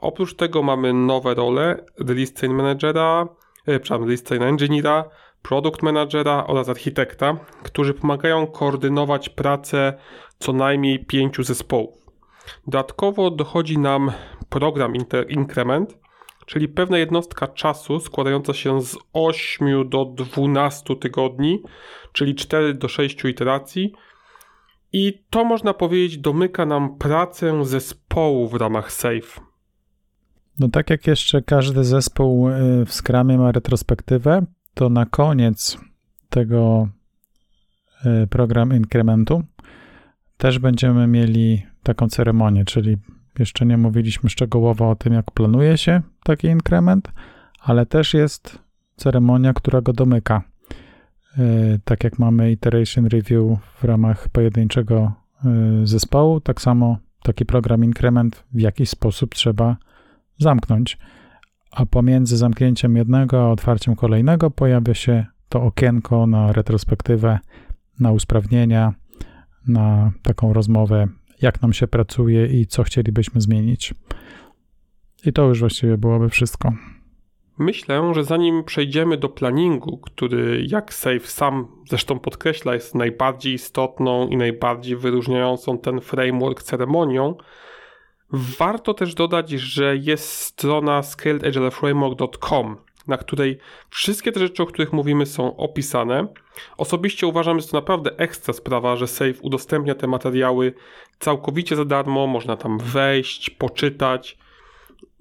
Oprócz 0.00 0.34
tego 0.34 0.62
mamy 0.62 0.92
nowe 0.92 1.34
role 1.34 1.84
release 1.98 2.32
train 2.32 2.54
managera, 2.54 3.28
e, 3.66 3.80
przepraszam, 3.80 4.02
release 4.02 4.22
train 4.22 4.42
engineera, 4.42 5.04
produkt 5.42 5.82
managera 5.82 6.46
oraz 6.46 6.68
architekta, 6.68 7.36
którzy 7.62 7.94
pomagają 7.94 8.46
koordynować 8.46 9.28
pracę 9.28 9.92
co 10.38 10.52
najmniej 10.52 11.04
pięciu 11.04 11.42
zespołów. 11.42 12.10
Dodatkowo 12.66 13.30
dochodzi 13.30 13.78
nam 13.78 14.12
program 14.48 14.92
increment, 15.28 15.99
czyli 16.50 16.68
pewna 16.68 16.98
jednostka 16.98 17.48
czasu 17.48 18.00
składająca 18.00 18.54
się 18.54 18.82
z 18.82 18.96
8 19.12 19.88
do 19.88 20.04
12 20.04 20.96
tygodni, 20.96 21.62
czyli 22.12 22.34
4 22.34 22.74
do 22.74 22.88
6 22.88 23.24
iteracji. 23.24 23.92
I 24.92 25.22
to 25.30 25.44
można 25.44 25.74
powiedzieć 25.74 26.18
domyka 26.18 26.66
nam 26.66 26.98
pracę 26.98 27.64
zespołu 27.64 28.48
w 28.48 28.54
ramach 28.54 28.92
SAFE. 28.92 29.40
No 30.58 30.68
tak 30.68 30.90
jak 30.90 31.06
jeszcze 31.06 31.42
każdy 31.42 31.84
zespół 31.84 32.48
y, 32.48 32.52
w 32.86 32.92
Scrumie 32.92 33.38
ma 33.38 33.52
retrospektywę, 33.52 34.46
to 34.74 34.88
na 34.88 35.06
koniec 35.06 35.78
tego 36.30 36.88
e, 38.04 38.26
program 38.26 38.76
inkrementu 38.76 39.42
też 40.36 40.58
będziemy 40.58 41.06
mieli 41.06 41.66
taką 41.82 42.08
ceremonię, 42.08 42.64
czyli 42.64 42.96
jeszcze 43.38 43.66
nie 43.66 43.76
mówiliśmy 43.76 44.30
szczegółowo 44.30 44.90
o 44.90 44.96
tym, 44.96 45.12
jak 45.12 45.30
planuje 45.30 45.78
się 45.78 46.00
taki 46.22 46.48
inkrement, 46.48 47.12
ale 47.60 47.86
też 47.86 48.14
jest 48.14 48.58
ceremonia, 48.96 49.52
która 49.52 49.80
go 49.80 49.92
domyka. 49.92 50.42
E, 51.38 51.42
tak 51.84 52.04
jak 52.04 52.18
mamy 52.18 52.52
iteration 52.52 53.06
review 53.06 53.58
w 53.80 53.84
ramach 53.84 54.28
pojedynczego 54.28 55.12
e, 55.44 55.50
zespołu, 55.84 56.40
tak 56.40 56.60
samo 56.60 56.98
taki 57.22 57.46
program 57.46 57.84
inkrement 57.84 58.44
w 58.52 58.60
jakiś 58.60 58.90
sposób 58.90 59.34
trzeba 59.34 59.76
zamknąć 60.38 60.98
a 61.70 61.86
pomiędzy 61.86 62.36
zamknięciem 62.36 62.96
jednego 62.96 63.42
a 63.42 63.50
otwarciem 63.50 63.96
kolejnego 63.96 64.50
pojawia 64.50 64.94
się 64.94 65.26
to 65.48 65.62
okienko 65.62 66.26
na 66.26 66.52
retrospektywę, 66.52 67.38
na 68.00 68.12
usprawnienia, 68.12 68.94
na 69.66 70.12
taką 70.22 70.52
rozmowę, 70.52 71.08
jak 71.42 71.62
nam 71.62 71.72
się 71.72 71.88
pracuje 71.88 72.46
i 72.46 72.66
co 72.66 72.82
chcielibyśmy 72.82 73.40
zmienić. 73.40 73.94
I 75.26 75.32
to 75.32 75.48
już 75.48 75.60
właściwie 75.60 75.98
byłoby 75.98 76.28
wszystko. 76.28 76.72
Myślę, 77.58 78.12
że 78.14 78.24
zanim 78.24 78.64
przejdziemy 78.64 79.16
do 79.16 79.28
planningu, 79.28 79.98
który, 79.98 80.64
jak 80.68 80.94
Safe 80.94 81.20
sam 81.20 81.68
zresztą 81.88 82.18
podkreśla, 82.18 82.74
jest 82.74 82.94
najbardziej 82.94 83.54
istotną 83.54 84.28
i 84.28 84.36
najbardziej 84.36 84.96
wyróżniającą 84.96 85.78
ten 85.78 86.00
framework 86.00 86.62
ceremonią, 86.62 87.34
Warto 88.32 88.94
też 88.94 89.14
dodać, 89.14 89.50
że 89.50 89.96
jest 89.96 90.32
strona 90.32 91.02
scaledageleframework.com, 91.02 92.76
na 93.06 93.16
której 93.16 93.58
wszystkie 93.90 94.32
te 94.32 94.40
rzeczy, 94.40 94.62
o 94.62 94.66
których 94.66 94.92
mówimy, 94.92 95.26
są 95.26 95.56
opisane. 95.56 96.26
Osobiście 96.76 97.26
uważam, 97.26 97.60
że 97.60 97.66
to 97.66 97.76
naprawdę 97.76 98.10
ekstra 98.16 98.54
sprawa, 98.54 98.96
że 98.96 99.06
Safe 99.06 99.40
udostępnia 99.42 99.94
te 99.94 100.06
materiały 100.06 100.72
całkowicie 101.18 101.76
za 101.76 101.84
darmo, 101.84 102.26
można 102.26 102.56
tam 102.56 102.78
wejść, 102.78 103.50
poczytać. 103.50 104.38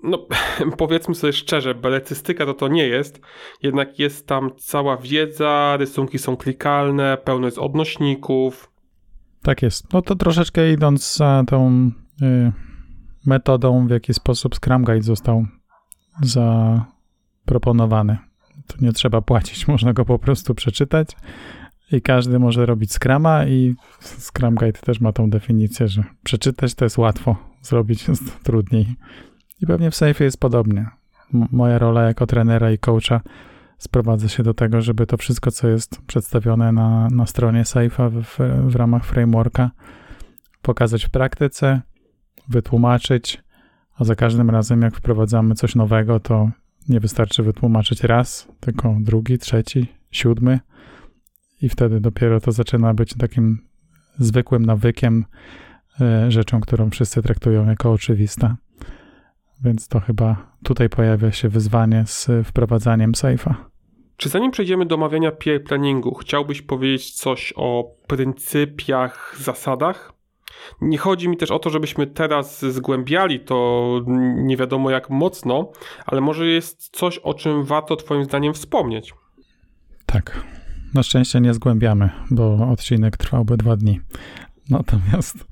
No, 0.04 0.28
powiedzmy 0.78 1.16
sobie 1.16 1.34
szczerze, 1.34 1.76
beletystyka 1.76 2.46
to 2.46 2.54
to 2.54 2.68
nie 2.68 2.88
jest, 2.88 3.22
jednak 3.64 4.00
jest 4.00 4.28
tam 4.28 4.52
cała 4.58 4.98
wiedza, 4.98 5.78
rysunki 5.78 6.18
są 6.18 6.38
klikalne, 6.38 7.18
pełno 7.24 7.48
jest 7.48 7.58
odnośników. 7.58 8.72
Tak 9.44 9.62
jest. 9.62 9.94
No 9.94 10.02
to 10.02 10.16
troszeczkę 10.16 10.72
idąc 10.72 11.18
za 11.18 11.44
tą. 11.48 11.92
Yy 12.22 12.70
metodą, 13.26 13.88
w 13.88 13.90
jaki 13.90 14.14
sposób 14.14 14.56
Scrum 14.56 14.84
Guide 14.84 15.04
został 15.04 15.46
zaproponowany. 17.50 18.18
Tu 18.68 18.78
nie 18.82 18.92
trzeba 18.94 19.22
płacić, 19.22 19.68
można 19.74 19.94
go 19.94 20.06
po 20.06 20.20
prostu 20.20 20.56
przeczytać 20.56 21.18
i 21.92 22.02
każdy 22.02 22.40
może 22.40 22.66
robić 22.66 22.94
Scrama 22.94 23.46
i 23.46 23.76
Scrum 24.00 24.56
Guide 24.56 24.80
też 24.80 25.02
ma 25.02 25.12
tą 25.12 25.30
definicję, 25.30 25.88
że 25.88 26.04
przeczytać 26.24 26.76
to 26.76 26.86
jest 26.86 26.98
łatwo, 26.98 27.36
zrobić 27.62 28.08
jest 28.08 28.40
trudniej. 28.46 28.96
I 29.62 29.66
pewnie 29.66 29.92
w 29.92 29.96
Safe 29.96 30.24
jest 30.24 30.40
podobnie. 30.40 30.90
Moja 31.52 31.78
rola 31.78 32.04
jako 32.04 32.28
trenera 32.28 32.72
i 32.72 32.78
coacha 32.78 33.22
sprowadza 33.78 34.28
się 34.28 34.44
do 34.44 34.54
tego, 34.54 34.82
żeby 34.82 35.06
to 35.06 35.18
wszystko, 35.18 35.52
co 35.52 35.68
jest 35.68 36.02
przedstawione 36.08 36.72
na, 36.72 37.08
na 37.12 37.26
stronie 37.26 37.64
Safe'a 37.64 38.24
w, 38.24 38.38
w 38.72 38.76
ramach 38.76 39.06
frameworka, 39.06 39.72
pokazać 40.62 41.06
w 41.06 41.10
praktyce, 41.10 41.82
wytłumaczyć, 42.48 43.44
a 43.96 44.04
za 44.04 44.16
każdym 44.16 44.50
razem, 44.50 44.82
jak 44.82 44.96
wprowadzamy 44.96 45.56
coś 45.56 45.76
nowego, 45.76 46.20
to 46.20 46.50
nie 46.90 47.00
wystarczy 47.00 47.44
wytłumaczyć 47.44 48.04
raz, 48.04 48.48
tylko 48.60 48.98
drugi, 49.00 49.38
trzeci, 49.38 49.88
siódmy, 50.12 50.60
i 51.62 51.70
wtedy 51.70 52.00
dopiero 52.00 52.40
to 52.40 52.52
zaczyna 52.52 52.94
być 52.94 53.14
takim 53.14 53.58
zwykłym 54.20 54.66
nawykiem, 54.66 55.26
e, 56.02 56.32
rzeczą, 56.32 56.62
którą 56.62 56.90
wszyscy 56.90 57.22
traktują 57.22 57.66
jako 57.66 57.92
oczywista. 57.92 58.58
Więc 59.64 59.88
to 59.88 60.00
chyba 60.00 60.56
tutaj 60.64 60.90
pojawia 60.90 61.32
się 61.32 61.50
wyzwanie 61.50 62.04
z 62.08 62.28
wprowadzaniem 62.44 63.12
Safe'a. 63.12 63.54
Czy 64.18 64.30
zanim 64.30 64.52
przejdziemy 64.52 64.86
do 64.86 64.96
omawiania 64.96 65.32
peer 65.32 65.64
planningu, 65.64 66.16
chciałbyś 66.16 66.62
powiedzieć 66.62 67.12
coś 67.14 67.54
o 67.56 67.96
pryncypiach, 68.08 69.36
zasadach? 69.40 70.14
Nie 70.82 70.98
chodzi 70.98 71.30
mi 71.30 71.38
też 71.38 71.52
o 71.52 71.60
to, 71.60 71.70
żebyśmy 71.70 72.08
teraz 72.08 72.66
zgłębiali 72.66 73.40
to 73.40 74.00
nie 74.36 74.58
wiadomo 74.58 74.90
jak 74.90 75.10
mocno, 75.10 75.72
ale 76.06 76.22
może 76.22 76.48
jest 76.48 76.90
coś, 76.98 77.18
o 77.18 77.34
czym 77.34 77.64
warto 77.64 77.96
Twoim 77.96 78.24
zdaniem 78.24 78.54
wspomnieć. 78.54 79.14
Tak. 80.06 80.44
Na 80.94 81.04
szczęście 81.04 81.42
nie 81.42 81.54
zgłębiamy, 81.54 82.10
bo 82.32 82.70
odcinek 82.72 83.18
trwałby 83.18 83.58
dwa 83.58 83.76
dni. 83.76 84.00
Natomiast 84.70 85.46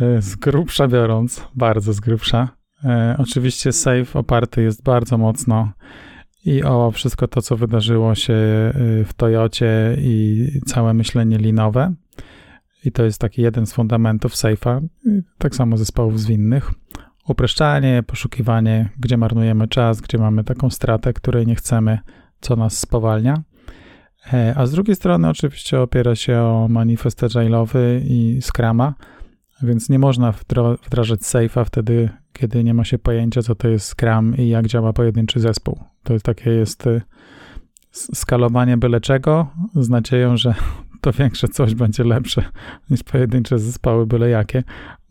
e, 0.00 0.22
z 0.22 0.36
grubsza 0.36 0.88
biorąc, 0.88 1.48
bardzo 1.54 1.92
z 1.92 2.00
grubsza, 2.00 2.48
e, 2.84 3.16
oczywiście 3.18 3.72
Safe 3.72 4.18
oparty 4.18 4.62
jest 4.62 4.82
bardzo 4.82 5.18
mocno 5.18 5.72
i 6.44 6.62
o 6.62 6.90
wszystko 6.90 7.28
to, 7.28 7.42
co 7.42 7.56
wydarzyło 7.56 8.14
się 8.14 8.34
e, 8.34 8.72
w 9.04 9.10
Toyocie 9.16 9.96
i 9.98 10.46
całe 10.66 10.94
myślenie 10.94 11.38
linowe. 11.38 11.94
I 12.84 12.92
to 12.92 13.04
jest 13.04 13.20
taki 13.20 13.42
jeden 13.42 13.66
z 13.66 13.72
fundamentów 13.72 14.32
Safe'a, 14.32 14.80
tak 15.38 15.54
samo 15.54 15.76
zespołów 15.76 16.20
zwinnych. 16.20 16.72
Upraszczanie, 17.28 18.02
poszukiwanie, 18.06 18.88
gdzie 18.98 19.16
marnujemy 19.16 19.68
czas, 19.68 20.00
gdzie 20.00 20.18
mamy 20.18 20.44
taką 20.44 20.70
stratę, 20.70 21.12
której 21.12 21.46
nie 21.46 21.54
chcemy, 21.54 21.98
co 22.40 22.56
nas 22.56 22.78
spowalnia. 22.78 23.42
E, 24.32 24.54
a 24.56 24.66
z 24.66 24.72
drugiej 24.72 24.96
strony 24.96 25.28
oczywiście 25.28 25.80
opiera 25.80 26.14
się 26.14 26.38
o 26.38 26.66
manifest 26.70 27.22
agile'owy 27.22 28.00
i 28.04 28.40
Scrama, 28.42 28.94
więc 29.62 29.88
nie 29.88 29.98
można 29.98 30.32
wdrażać 30.86 31.20
Safe'a 31.20 31.64
wtedy, 31.64 32.10
kiedy 32.32 32.64
nie 32.64 32.74
ma 32.74 32.84
się 32.84 32.98
pojęcia, 32.98 33.42
co 33.42 33.54
to 33.54 33.68
jest 33.68 33.88
Scrum 33.88 34.36
i 34.36 34.48
jak 34.48 34.66
działa 34.66 34.92
pojedynczy 34.92 35.40
zespół. 35.40 35.78
To 36.02 36.12
jest 36.12 36.24
takie 36.24 36.50
jest 36.50 36.86
y, 36.86 37.02
skalowanie 37.90 38.76
byle 38.76 39.00
czego 39.00 39.50
z 39.74 39.88
nadzieją, 39.88 40.36
że 40.36 40.54
to 41.04 41.12
większe 41.12 41.48
coś 41.48 41.74
będzie 41.74 42.04
lepsze 42.04 42.44
niż 42.90 43.02
pojedyncze 43.02 43.58
zespoły 43.58 44.06
byle 44.06 44.28
jakie. 44.28 44.62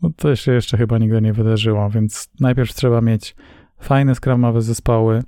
No 0.02 0.10
to 0.16 0.36
się 0.36 0.52
jeszcze 0.52 0.76
chyba 0.76 0.98
nigdy 0.98 1.22
nie 1.22 1.32
wydarzyło, 1.32 1.90
więc 1.90 2.30
najpierw 2.40 2.74
trzeba 2.74 3.00
mieć 3.00 3.36
fajne 3.80 4.14
skramowe 4.14 4.62
zespoły, 4.62 5.22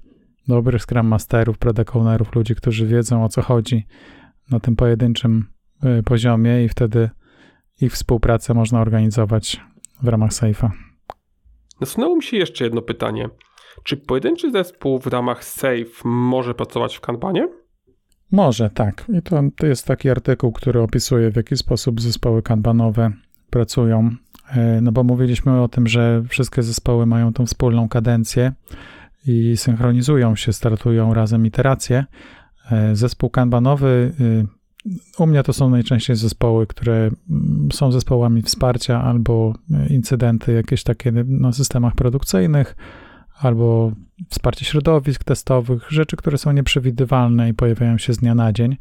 dobrych 0.48 0.82
Scrum 0.82 1.06
Masterów, 1.06 1.58
Product 1.58 1.96
Ownerów, 1.96 2.34
ludzi, 2.34 2.54
którzy 2.54 2.86
wiedzą 2.86 3.24
o 3.24 3.28
co 3.28 3.42
chodzi 3.42 3.86
na 4.50 4.60
tym 4.60 4.76
pojedynczym 4.76 5.44
y, 5.98 6.02
poziomie 6.02 6.64
i 6.64 6.68
wtedy 6.68 7.10
ich 7.80 7.92
współpracę 7.92 8.54
można 8.54 8.80
organizować 8.80 9.60
w 10.02 10.08
ramach 10.08 10.30
Safe'a. 10.30 10.70
Nasunęło 11.80 12.16
mi 12.16 12.22
się 12.22 12.36
jeszcze 12.36 12.64
jedno 12.64 12.82
pytanie. 12.82 13.28
Czy 13.84 13.96
pojedynczy 13.96 14.50
zespół 14.50 14.98
w 14.98 15.06
ramach 15.06 15.44
Safe 15.44 16.02
może 16.04 16.54
pracować 16.54 16.96
w 16.96 17.00
Kanbanie? 17.00 17.48
Może, 18.32 18.70
tak. 18.70 19.04
I 19.18 19.22
to, 19.22 19.42
to 19.56 19.66
jest 19.66 19.86
taki 19.86 20.10
artykuł, 20.10 20.52
który 20.52 20.80
opisuje, 20.80 21.30
w 21.30 21.36
jaki 21.36 21.56
sposób 21.56 22.00
zespoły 22.00 22.42
kanbanowe 22.42 23.10
pracują. 23.50 24.10
E, 24.50 24.80
no 24.80 24.92
bo 24.92 25.04
mówiliśmy 25.04 25.62
o 25.62 25.68
tym, 25.68 25.86
że 25.86 26.22
wszystkie 26.28 26.62
zespoły 26.62 27.06
mają 27.06 27.32
tą 27.32 27.46
wspólną 27.46 27.88
kadencję 27.88 28.52
i 29.26 29.56
synchronizują 29.56 30.36
się, 30.36 30.52
startują 30.52 31.14
razem 31.14 31.46
iteracje. 31.46 32.04
E, 32.70 32.96
zespół 32.96 33.30
kanbanowy, 33.30 34.12
y, 34.20 34.46
u 35.18 35.26
mnie 35.26 35.42
to 35.42 35.52
są 35.52 35.70
najczęściej 35.70 36.16
zespoły, 36.16 36.66
które 36.66 37.10
mm, 37.30 37.68
są 37.72 37.92
zespołami 37.92 38.42
wsparcia 38.42 39.02
albo 39.02 39.54
e, 39.70 39.86
incydenty 39.86 40.52
jakieś 40.52 40.82
takie 40.82 41.12
na 41.12 41.52
systemach 41.52 41.94
produkcyjnych, 41.94 42.76
albo 43.40 43.92
wsparcie 44.28 44.64
środowisk 44.64 45.24
testowych, 45.24 45.90
rzeczy, 45.90 46.16
które 46.16 46.38
są 46.38 46.52
nieprzewidywalne 46.52 47.48
i 47.48 47.54
pojawiają 47.54 47.98
się 47.98 48.12
z 48.12 48.18
dnia 48.18 48.34
na 48.34 48.52
dzień. 48.52 48.76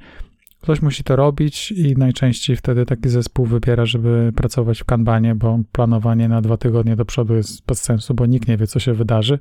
Ktoś 0.61 0.81
musi 0.81 1.03
to 1.03 1.15
robić 1.15 1.71
i 1.71 1.97
najczęściej 1.97 2.55
wtedy 2.55 2.85
taki 2.85 3.09
zespół 3.09 3.45
wybiera, 3.45 3.85
żeby 3.85 4.31
pracować 4.35 4.79
w 4.79 4.85
kanbanie, 4.85 5.35
bo 5.35 5.59
planowanie 5.71 6.27
na 6.27 6.41
dwa 6.41 6.57
tygodnie 6.57 6.95
do 6.95 7.05
przodu 7.05 7.35
jest 7.35 7.65
bez 7.65 7.81
sensu, 7.81 8.13
bo 8.13 8.25
nikt 8.25 8.47
nie 8.47 8.57
wie, 8.57 8.67
co 8.67 8.79
się 8.79 8.93
wydarzy, 8.93 9.39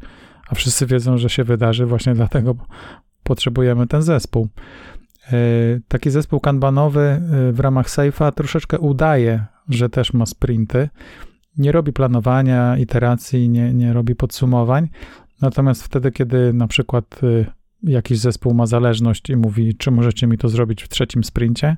a 0.48 0.54
wszyscy 0.54 0.87
wiedzą, 0.87 1.18
że 1.18 1.30
się 1.30 1.44
wydarzy, 1.44 1.87
właśnie 1.87 2.14
dlatego 2.24 2.54
potrzebujemy 3.22 3.87
ten 3.87 4.02
zespół. 4.02 4.48
E, 5.33 5.37
taki 5.88 6.11
zespół 6.11 6.40
kanbanowy 6.40 7.00
e, 7.00 7.20
w 7.52 7.61
ramach 7.61 7.87
Safe'a 7.87 8.33
troszeczkę 8.33 8.78
udaje, 8.78 9.44
że 9.68 9.88
też 9.88 10.12
ma 10.12 10.26
sprinty. 10.26 10.88
Nie 11.59 11.72
robi 11.72 11.92
planowania, 11.92 12.78
iteracji, 12.78 13.48
nie, 13.48 13.74
nie 13.74 13.92
robi 13.92 14.14
podsumowań. 14.14 14.88
Natomiast 15.40 15.85
wtedy, 15.85 16.12
kiedy 16.12 16.53
na 16.53 16.66
przykład 16.66 17.20
y, 17.23 17.47
jakiś 17.83 18.18
zespół 18.18 18.55
ma 18.55 18.66
zależność 18.66 19.31
i 19.31 19.37
mówi, 19.37 19.75
czy 19.77 19.90
możecie 19.90 20.27
mi 20.27 20.38
to 20.38 20.49
zrobić 20.49 20.83
w 20.83 20.88
trzecim 20.88 21.25
sprincie, 21.25 21.77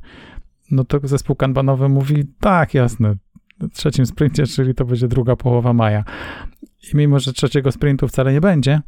no 0.70 0.84
to 0.84 1.00
zespół 1.02 1.36
kanbanowy 1.36 1.88
mówi, 1.88 2.24
tak, 2.40 2.74
jasne, 2.74 3.14
w 3.60 3.74
trzecim 3.74 4.06
sprincie, 4.06 4.46
czyli 4.46 4.74
to 4.74 4.84
będzie 4.84 5.08
druga 5.08 5.36
połowa 5.36 5.72
maja. 5.72 6.04
I 6.92 6.96
mimo, 6.96 7.18
że 7.18 7.32
trzeciego 7.32 7.72
sprintu 7.72 8.08
wcale 8.08 8.32
nie 8.32 8.40
będzie, 8.40 8.80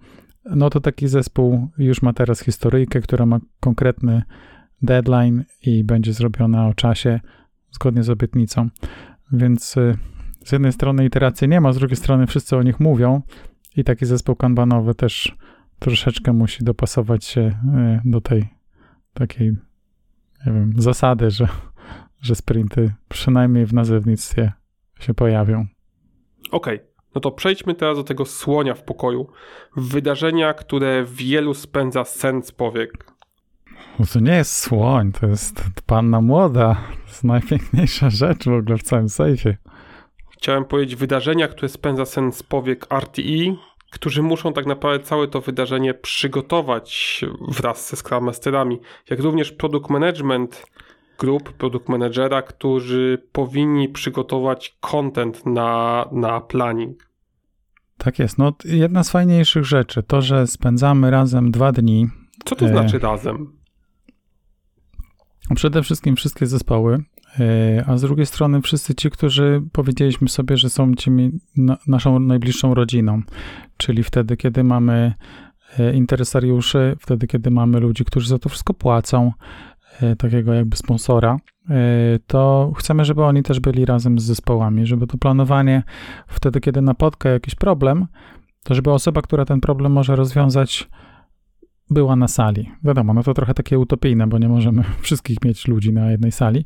no 0.44 0.70
to 0.70 0.81
taki 0.81 1.09
zespół 1.09 1.68
już 1.78 2.02
ma 2.02 2.12
teraz 2.12 2.40
historyjkę, 2.40 3.00
która 3.00 3.26
ma 3.26 3.40
konkretny 3.61 4.22
deadline 4.83 5.44
i 5.62 5.85
będzie 5.85 6.12
zrobiona 6.12 6.66
o 6.66 6.74
czasie 6.74 7.20
zgodnie 7.70 8.02
z 8.02 8.11
obietnicą. 8.11 8.68
Więc 9.33 9.76
y, 9.76 9.98
z 10.44 10.52
jednej 10.52 10.72
strony 10.72 11.04
iteracji 11.04 11.48
nie 11.48 11.61
ma, 11.61 11.72
z 11.72 11.78
drugiej 11.78 11.96
strony 11.96 12.26
wszyscy 12.26 12.57
o 12.57 12.62
nich 12.62 12.81
mówią 12.81 13.22
i 13.78 13.84
taki 13.84 14.06
zespół 14.06 14.36
kanbanowy 14.36 14.94
też 14.94 15.36
troszeczkę 15.78 16.32
musi 16.32 16.64
dopasować 16.64 17.24
się 17.24 17.40
y, 17.40 17.54
do 18.04 18.20
tej 18.20 18.48
takiej, 19.14 19.50
nie 20.46 20.52
wiem, 20.52 20.72
zasady, 20.76 21.30
że, 21.30 21.48
że 22.20 22.34
sprinty 22.34 22.94
przynajmniej 23.08 23.66
w 23.66 23.74
nazewnictwie 23.74 24.52
się 25.00 25.14
pojawią. 25.14 25.66
Okej, 26.50 26.76
okay. 26.76 26.88
no 27.14 27.20
to 27.20 27.30
przejdźmy 27.30 27.74
teraz 27.74 27.96
do 27.98 28.04
tego 28.04 28.24
słonia 28.24 28.74
w 28.74 28.82
pokoju. 28.82 29.28
Wydarzenia, 29.76 30.54
które 30.54 31.04
wielu 31.04 31.54
spędza 31.54 32.04
sens 32.04 32.52
powiek. 32.52 33.04
To 34.12 34.20
nie 34.20 34.32
jest 34.36 34.56
słoń, 34.56 35.12
to 35.12 35.26
jest 35.26 35.62
panna 35.86 36.20
młoda. 36.20 36.74
To 36.74 37.08
jest 37.08 37.24
najpiękniejsza 37.24 38.10
rzecz 38.10 38.44
w 38.44 38.52
ogóle 38.52 38.78
w 38.78 38.82
całym 38.82 39.08
sejfie 39.08 39.56
chciałem 40.38 40.64
powiedzieć, 40.64 40.96
wydarzenia, 40.96 41.48
które 41.48 41.68
spędza 41.68 42.04
sens 42.04 42.42
powiek 42.42 42.86
RTE, 42.92 43.56
którzy 43.90 44.22
muszą 44.22 44.53
tak 44.53 44.66
naprawdę 44.66 45.05
całe 45.05 45.29
to 45.29 45.40
wydarzenie 45.40 45.94
przygotować 45.94 47.20
wraz 47.48 47.90
ze 47.90 47.96
Scrum 47.96 48.24
Masterami, 48.24 48.81
jak 49.11 49.20
również 49.20 49.53
product 49.53 49.90
management 49.90 50.66
grup, 51.18 51.53
product 51.53 51.88
managera, 51.88 52.42
którzy 52.42 53.22
powinni 53.33 53.88
przygotować 53.88 54.77
content 54.81 55.46
na, 55.46 56.05
na 56.12 56.40
planning. 56.40 57.09
Tak 57.98 58.18
jest. 58.18 58.38
No, 58.38 58.53
jedna 58.64 59.05
z 59.05 59.11
fajniejszych 59.11 59.64
rzeczy 59.64 60.03
to, 60.03 60.22
że 60.22 60.46
spędzamy 60.46 61.11
razem 61.11 61.51
dwa 61.51 61.72
dni. 61.72 62.09
Co 62.44 62.57
to 62.57 62.68
znaczy 62.68 62.96
e... 62.96 62.98
razem? 62.98 63.59
Przede 65.55 65.83
wszystkim 65.83 66.16
wszystkie 66.16 66.46
zespoły 66.46 67.05
a 67.87 67.96
z 67.96 68.03
drugiej 68.03 68.27
strony 68.27 68.62
wszyscy 68.62 68.94
ci, 68.94 69.11
którzy 69.11 69.62
powiedzieliśmy 69.72 70.29
sobie, 70.29 70.57
że 70.57 70.70
są 70.70 70.94
tymi 70.94 71.31
naszą 71.87 72.18
najbliższą 72.18 72.74
rodziną, 72.74 73.22
czyli 73.77 74.03
wtedy, 74.03 74.37
kiedy 74.37 74.64
mamy 74.64 75.14
e, 75.79 75.94
interesariuszy, 75.94 76.96
wtedy, 77.01 77.27
kiedy 77.27 77.51
mamy 77.51 77.81
ludzi, 77.81 78.05
którzy 78.05 78.29
za 78.29 78.38
to 78.38 78.48
wszystko 78.48 78.74
płacą, 78.74 79.33
e, 80.01 80.16
takiego 80.16 80.55
jakby 80.55 80.77
sponsora, 80.77 81.37
to 82.27 82.72
chcemy, 82.77 83.05
żeby 83.05 83.24
oni 83.24 83.42
też 83.42 83.61
byli 83.61 83.85
razem 83.85 84.18
z 84.18 84.22
zespołami, 84.22 84.87
żeby 84.87 85.07
to 85.07 85.18
planowanie 85.18 85.83
wtedy, 86.27 86.61
kiedy 86.61 86.83
napotka 86.83 87.29
jakiś 87.29 87.55
problem, 87.55 88.07
to 88.64 88.74
żeby 88.74 88.92
osoba, 88.92 89.22
która 89.22 89.44
ten 89.44 89.61
problem 89.61 89.92
może 89.92 90.16
rozwiązać, 90.16 90.88
była 91.90 92.16
na 92.16 92.29
sali. 92.29 92.70
Wiadomo, 92.85 93.14
no 93.14 93.22
to 93.22 93.35
trochę 93.35 93.55
takie 93.55 93.79
utopijne, 93.79 94.27
bo 94.27 94.38
nie 94.38 94.48
możemy 94.48 94.85
wszystkich 95.01 95.44
mieć 95.44 95.68
ludzi 95.68 95.92
na 95.92 96.11
jednej 96.11 96.33
sali. 96.33 96.64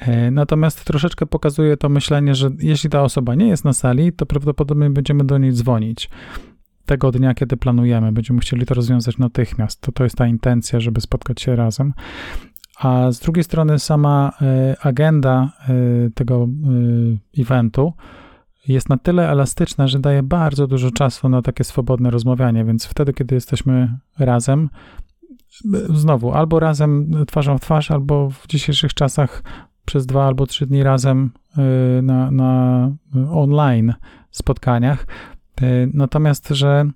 E, 0.00 0.30
natomiast 0.30 0.84
troszeczkę 0.84 1.26
pokazuje 1.26 1.76
to 1.76 1.88
myślenie, 1.88 2.34
że 2.34 2.50
jeśli 2.58 2.90
ta 2.90 3.02
osoba 3.02 3.34
nie 3.34 3.48
jest 3.48 3.64
na 3.64 3.72
sali, 3.72 4.12
to 4.12 4.26
prawdopodobnie 4.26 4.90
będziemy 4.90 5.24
do 5.24 5.38
niej 5.38 5.52
dzwonić. 5.52 6.10
tego 6.86 7.10
dnia, 7.10 7.34
kiedy 7.34 7.56
planujemy. 7.56 8.12
Będziemy 8.12 8.40
chcieli 8.40 8.66
to 8.66 8.74
rozwiązać 8.74 9.18
natychmiast. 9.18 9.80
To, 9.80 9.92
to 9.92 10.04
jest 10.04 10.16
ta 10.16 10.26
intencja, 10.26 10.80
żeby 10.80 11.00
spotkać 11.00 11.40
się 11.40 11.56
razem. 11.56 11.92
A 12.78 13.12
z 13.12 13.20
drugiej 13.20 13.44
strony 13.44 13.78
sama 13.78 14.32
y, 14.72 14.76
agenda 14.80 15.52
y, 16.06 16.10
tego 16.14 16.48
eventu 17.38 17.92
jest 18.68 18.88
na 18.88 18.96
tyle 18.96 19.30
elastyczna, 19.30 19.88
że 19.88 19.98
daje 19.98 20.22
bardzo 20.22 20.66
dużo 20.66 20.90
czasu 20.90 21.28
na 21.28 21.42
takie 21.42 21.64
swobodne 21.64 22.10
rozmawianie, 22.10 22.64
więc 22.64 22.86
wtedy, 22.86 23.12
kiedy 23.12 23.34
jesteśmy 23.34 23.98
razem, 24.18 24.70
znowu, 25.94 26.32
albo 26.32 26.60
razem 26.60 27.10
twarzą 27.26 27.58
w 27.58 27.60
twarz, 27.60 27.90
albo 27.90 28.30
w 28.30 28.46
dzisiejszych 28.46 28.94
czasach 28.94 29.42
przez 29.84 30.06
dwa 30.06 30.26
albo 30.26 30.46
trzy 30.46 30.66
dni 30.66 30.82
razem 30.82 31.30
na, 32.02 32.30
na 32.30 32.90
online 33.30 33.94
spotkaniach. 34.30 35.06
Natomiast, 35.92 36.48
że 36.48 36.90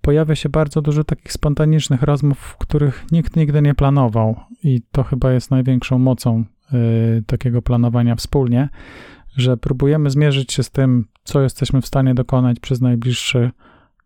pojawia 0.00 0.34
się 0.34 0.48
bardzo 0.48 0.82
dużo 0.82 1.04
takich 1.04 1.32
spontanicznych 1.32 2.02
rozmów, 2.02 2.56
których 2.58 3.06
nikt 3.12 3.36
nigdy 3.36 3.62
nie 3.62 3.74
planował, 3.74 4.36
i 4.62 4.82
to 4.92 5.02
chyba 5.02 5.32
jest 5.32 5.50
największą 5.50 5.98
mocą 5.98 6.44
y, 7.18 7.22
takiego 7.26 7.62
planowania 7.62 8.16
wspólnie, 8.16 8.68
że 9.36 9.56
próbujemy 9.56 10.10
zmierzyć 10.10 10.52
się 10.52 10.62
z 10.62 10.70
tym, 10.70 11.04
co 11.24 11.40
jesteśmy 11.40 11.80
w 11.80 11.86
stanie 11.86 12.14
dokonać 12.14 12.60
przez 12.60 12.80
najbliższe 12.80 13.50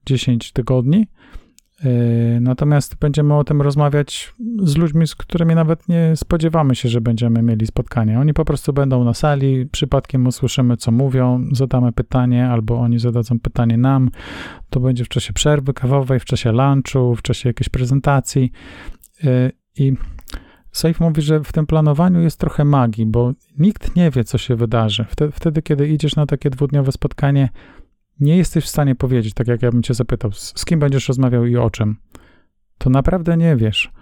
10 0.06 0.52
tygodni. 0.52 1.06
Y, 1.84 2.38
natomiast 2.40 2.96
będziemy 2.96 3.34
o 3.34 3.44
tym 3.44 3.62
rozmawiać 3.62 4.34
z 4.62 4.76
ludźmi, 4.76 5.06
z 5.06 5.14
którymi 5.14 5.54
nawet 5.54 5.88
nie 5.88 6.12
spodziewamy 6.16 6.74
się, 6.74 6.88
że 6.88 7.00
będziemy 7.00 7.42
mieli 7.42 7.66
spotkanie. 7.66 8.20
Oni 8.20 8.34
po 8.34 8.44
prostu 8.44 8.72
będą 8.72 9.04
na 9.04 9.14
sali, 9.14 9.66
przypadkiem 9.66 10.26
usłyszymy, 10.26 10.76
co 10.76 10.92
mówią, 10.92 11.44
zadamy 11.52 11.92
pytanie, 11.92 12.48
albo 12.48 12.80
oni 12.80 12.98
zadadzą 12.98 13.40
pytanie 13.40 13.76
nam. 13.76 14.10
To 14.70 14.80
będzie 14.80 15.04
w 15.04 15.08
czasie 15.08 15.32
przerwy 15.32 15.72
kawowej, 15.72 16.20
w 16.20 16.24
czasie 16.24 16.52
lunchu, 16.52 17.14
w 17.14 17.22
czasie 17.22 17.48
jakiejś 17.48 17.68
prezentacji. 17.68 18.52
Y, 19.24 19.52
I 19.76 19.92
Safe 20.74 21.04
mówi, 21.04 21.22
że 21.22 21.40
w 21.40 21.52
tym 21.52 21.66
planowaniu 21.66 22.20
jest 22.20 22.40
trochę 22.40 22.64
magii, 22.64 23.06
bo 23.06 23.32
nikt 23.58 23.96
nie 23.96 24.10
wie, 24.10 24.24
co 24.24 24.38
się 24.38 24.56
wydarzy. 24.56 25.04
Wtedy, 25.08 25.32
wtedy, 25.32 25.62
kiedy 25.62 25.88
idziesz 25.88 26.16
na 26.16 26.26
takie 26.26 26.50
dwudniowe 26.50 26.92
spotkanie, 26.92 27.48
nie 28.20 28.36
jesteś 28.36 28.64
w 28.64 28.68
stanie 28.68 28.94
powiedzieć, 28.94 29.34
tak 29.34 29.48
jak 29.48 29.62
ja 29.62 29.70
bym 29.70 29.82
cię 29.82 29.94
zapytał, 29.94 30.32
z 30.32 30.64
kim 30.64 30.80
będziesz 30.80 31.08
rozmawiał 31.08 31.46
i 31.46 31.56
o 31.56 31.70
czym. 31.70 31.96
To 32.78 32.90
naprawdę 32.90 33.36
nie 33.36 33.56
wiesz. 33.56 33.92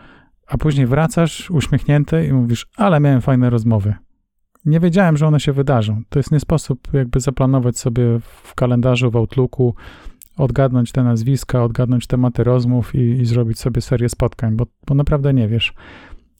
A 0.46 0.58
później 0.58 0.86
wracasz 0.86 1.50
uśmiechnięty 1.50 2.26
i 2.26 2.32
mówisz, 2.32 2.66
ale 2.76 3.00
miałem 3.00 3.20
fajne 3.20 3.50
rozmowy. 3.50 3.94
Nie 4.64 4.80
wiedziałem, 4.80 5.16
że 5.16 5.26
one 5.26 5.40
się 5.40 5.52
wydarzą. 5.52 6.02
To 6.08 6.18
jest 6.18 6.32
nie 6.32 6.40
sposób 6.40 6.88
jakby 6.92 7.20
zaplanować 7.20 7.78
sobie 7.78 8.02
w 8.42 8.54
kalendarzu, 8.54 9.10
w 9.10 9.16
Outlooku, 9.16 9.74
odgadnąć 10.36 10.92
te 10.92 11.04
nazwiska, 11.04 11.64
odgadnąć 11.64 12.06
tematy 12.06 12.44
rozmów 12.44 12.94
i, 12.94 12.98
i 12.98 13.26
zrobić 13.26 13.58
sobie 13.58 13.80
serię 13.80 14.08
spotkań, 14.08 14.56
bo, 14.56 14.66
bo 14.86 14.94
naprawdę 14.94 15.34
nie 15.34 15.48
wiesz. 15.48 15.74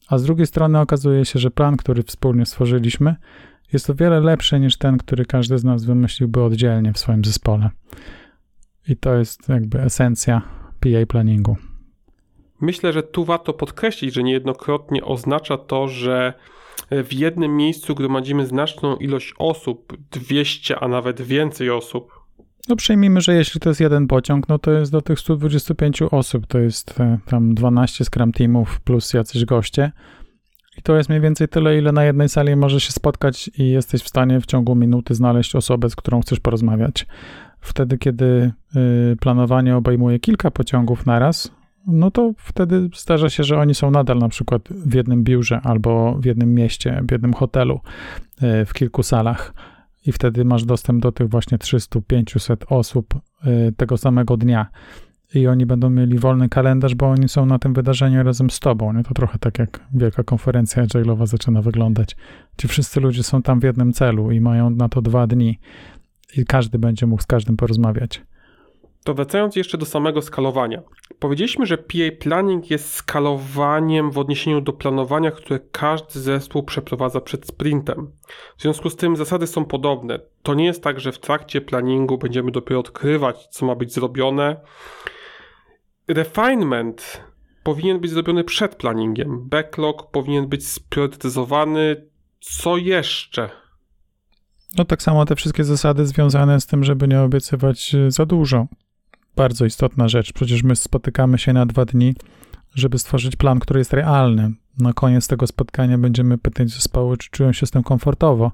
A 0.07 0.17
z 0.17 0.23
drugiej 0.23 0.47
strony 0.47 0.79
okazuje 0.79 1.25
się, 1.25 1.39
że 1.39 1.51
plan, 1.51 1.77
który 1.77 2.03
wspólnie 2.03 2.45
stworzyliśmy, 2.45 3.15
jest 3.73 3.89
o 3.89 3.95
wiele 3.95 4.19
lepszy 4.19 4.59
niż 4.59 4.77
ten, 4.77 4.97
który 4.97 5.25
każdy 5.25 5.57
z 5.57 5.63
nas 5.63 5.85
wymyśliłby 5.85 6.43
oddzielnie 6.43 6.93
w 6.93 6.99
swoim 6.99 7.25
zespole. 7.25 7.69
I 8.87 8.97
to 8.97 9.15
jest 9.15 9.49
jakby 9.49 9.81
esencja 9.81 10.41
PA 10.79 11.05
planningu. 11.07 11.57
Myślę, 12.61 12.93
że 12.93 13.03
tu 13.03 13.25
warto 13.25 13.53
podkreślić, 13.53 14.13
że 14.13 14.23
niejednokrotnie 14.23 15.03
oznacza 15.03 15.57
to, 15.57 15.87
że 15.87 16.33
w 16.91 17.13
jednym 17.13 17.57
miejscu 17.57 17.95
gromadzimy 17.95 18.45
znaczną 18.45 18.95
ilość 18.95 19.33
osób, 19.37 19.97
200, 20.11 20.79
a 20.79 20.87
nawet 20.87 21.21
więcej 21.21 21.69
osób. 21.69 22.22
No 22.69 22.75
przyjmijmy, 22.75 23.21
że 23.21 23.35
jeśli 23.35 23.59
to 23.59 23.69
jest 23.69 23.81
jeden 23.81 24.07
pociąg, 24.07 24.49
no 24.49 24.59
to 24.59 24.71
jest 24.71 24.91
do 24.91 25.01
tych 25.01 25.19
125 25.19 26.01
osób, 26.01 26.47
to 26.47 26.59
jest 26.59 26.99
e, 26.99 27.17
tam 27.25 27.55
12 27.55 28.05
Scrum 28.05 28.31
Teamów 28.31 28.81
plus 28.81 29.13
jacyś 29.13 29.45
goście. 29.45 29.91
I 30.77 30.81
to 30.81 30.95
jest 30.95 31.09
mniej 31.09 31.21
więcej 31.21 31.47
tyle, 31.47 31.77
ile 31.77 31.91
na 31.91 32.03
jednej 32.03 32.29
sali 32.29 32.55
możesz 32.55 32.83
się 32.83 32.91
spotkać 32.91 33.49
i 33.57 33.69
jesteś 33.69 34.01
w 34.01 34.09
stanie 34.09 34.41
w 34.41 34.45
ciągu 34.45 34.75
minuty 34.75 35.15
znaleźć 35.15 35.55
osobę, 35.55 35.89
z 35.89 35.95
którą 35.95 36.21
chcesz 36.21 36.39
porozmawiać. 36.39 37.07
Wtedy, 37.59 37.97
kiedy 37.97 38.51
y, 39.13 39.15
planowanie 39.19 39.75
obejmuje 39.75 40.19
kilka 40.19 40.51
pociągów 40.51 41.05
naraz, 41.05 41.51
no 41.87 42.11
to 42.11 42.31
wtedy 42.37 42.89
zdarza 42.95 43.29
się, 43.29 43.43
że 43.43 43.57
oni 43.57 43.75
są 43.75 43.91
nadal 43.91 44.17
na 44.17 44.29
przykład 44.29 44.61
w 44.69 44.93
jednym 44.93 45.23
biurze 45.23 45.61
albo 45.63 46.15
w 46.19 46.25
jednym 46.25 46.53
mieście, 46.53 47.01
w 47.07 47.11
jednym 47.11 47.33
hotelu, 47.33 47.79
y, 48.43 48.65
w 48.65 48.73
kilku 48.73 49.03
salach. 49.03 49.53
I 50.05 50.11
wtedy 50.11 50.45
masz 50.45 50.65
dostęp 50.65 51.01
do 51.01 51.11
tych 51.11 51.29
właśnie 51.29 51.57
300-500 51.57 52.55
osób 52.69 53.15
y, 53.45 53.73
tego 53.77 53.97
samego 53.97 54.37
dnia 54.37 54.67
i 55.35 55.47
oni 55.47 55.65
będą 55.65 55.89
mieli 55.89 56.19
wolny 56.19 56.49
kalendarz, 56.49 56.95
bo 56.95 57.09
oni 57.09 57.29
są 57.29 57.45
na 57.45 57.59
tym 57.59 57.73
wydarzeniu 57.73 58.23
razem 58.23 58.49
z 58.49 58.59
tobą. 58.59 58.93
Nie? 58.93 59.03
To 59.03 59.13
trochę 59.13 59.39
tak 59.39 59.59
jak 59.59 59.79
wielka 59.93 60.23
konferencja 60.23 60.85
agile'owa 60.85 61.27
zaczyna 61.27 61.61
wyglądać. 61.61 62.15
Ci 62.57 62.67
wszyscy 62.67 62.99
ludzie 62.99 63.23
są 63.23 63.41
tam 63.41 63.59
w 63.59 63.63
jednym 63.63 63.93
celu 63.93 64.31
i 64.31 64.41
mają 64.41 64.69
na 64.69 64.89
to 64.89 65.01
dwa 65.01 65.27
dni 65.27 65.59
i 66.37 66.45
każdy 66.45 66.79
będzie 66.79 67.05
mógł 67.05 67.21
z 67.21 67.25
każdym 67.25 67.57
porozmawiać. 67.57 68.21
To 69.03 69.13
wracając 69.13 69.55
jeszcze 69.55 69.77
do 69.77 69.85
samego 69.85 70.21
skalowania. 70.21 70.81
Powiedzieliśmy, 71.19 71.65
że 71.65 71.77
PA 71.77 72.15
Planning 72.19 72.71
jest 72.71 72.93
skalowaniem 72.93 74.11
w 74.11 74.17
odniesieniu 74.17 74.61
do 74.61 74.73
planowania, 74.73 75.31
które 75.31 75.59
każdy 75.71 76.19
zespół 76.19 76.63
przeprowadza 76.63 77.21
przed 77.21 77.47
sprintem. 77.47 78.11
W 78.57 78.61
związku 78.61 78.89
z 78.89 78.95
tym 78.95 79.15
zasady 79.15 79.47
są 79.47 79.65
podobne. 79.65 80.19
To 80.43 80.53
nie 80.53 80.65
jest 80.65 80.83
tak, 80.83 80.99
że 80.99 81.11
w 81.11 81.19
trakcie 81.19 81.61
planningu 81.61 82.17
będziemy 82.17 82.51
dopiero 82.51 82.79
odkrywać, 82.79 83.47
co 83.47 83.65
ma 83.65 83.75
być 83.75 83.93
zrobione 83.93 84.55
refinement 86.07 87.23
powinien 87.63 87.99
być 87.99 88.11
zrobiony 88.11 88.43
przed 88.43 88.75
planningiem. 88.75 89.49
Backlog 89.49 90.11
powinien 90.11 90.47
być 90.47 90.67
spriorytetyzowany. 90.67 92.09
Co 92.39 92.77
jeszcze? 92.77 93.49
No 94.77 94.85
tak 94.85 95.01
samo 95.01 95.25
te 95.25 95.35
wszystkie 95.35 95.63
zasady 95.63 96.05
związane 96.05 96.61
z 96.61 96.65
tym, 96.65 96.83
żeby 96.83 97.07
nie 97.07 97.21
obiecywać 97.21 97.95
e, 97.95 98.11
za 98.11 98.25
dużo. 98.25 98.67
Bardzo 99.35 99.65
istotna 99.65 100.07
rzecz. 100.07 100.33
Przecież 100.33 100.63
my 100.63 100.75
spotykamy 100.75 101.37
się 101.37 101.53
na 101.53 101.65
dwa 101.65 101.85
dni, 101.85 102.15
żeby 102.75 102.99
stworzyć 102.99 103.35
plan, 103.35 103.59
który 103.59 103.79
jest 103.79 103.93
realny. 103.93 104.51
Na 104.79 104.93
koniec 104.93 105.27
tego 105.27 105.47
spotkania 105.47 105.97
będziemy 105.97 106.37
pytać 106.37 106.69
zespoły, 106.69 107.17
czy 107.17 107.29
czują 107.29 107.53
się 107.53 107.65
z 107.65 107.71
tym 107.71 107.83
komfortowo. 107.83 108.51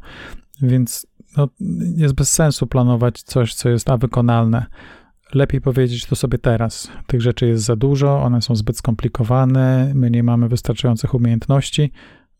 Więc 0.62 1.08
no, 1.38 1.48
jest 1.96 2.13
bez 2.13 2.32
sensu 2.32 2.68
planować 2.68 3.22
coś, 3.22 3.54
co 3.54 3.70
jest 3.70 3.89
a 3.89 3.98
wykonalne 3.98 4.65
lepiej 5.34 5.62
powiedzieć 5.62 6.06
to 6.06 6.15
sobie 6.15 6.38
teraz. 6.38 6.92
Tych 7.08 7.22
rzeczy 7.22 7.48
jest 7.48 7.63
za 7.63 7.76
dużo, 7.76 8.24
one 8.24 8.42
są 8.42 8.56
zbyt 8.56 8.78
skomplikowane, 8.78 9.92
my 9.96 10.12
nie 10.12 10.24
mamy 10.24 10.50
wystarczających 10.50 11.13
umiejętności. 11.13 11.92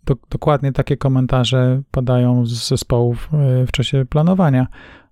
Do, 0.06 0.16
dokładnie 0.30 0.72
takie 0.72 0.98
komentarze 0.98 1.82
padają 1.92 2.46
z 2.46 2.68
zespołów 2.68 3.30
e, 3.34 3.66
w 3.66 3.72
czasie 3.72 4.06
planowania, 4.06 4.68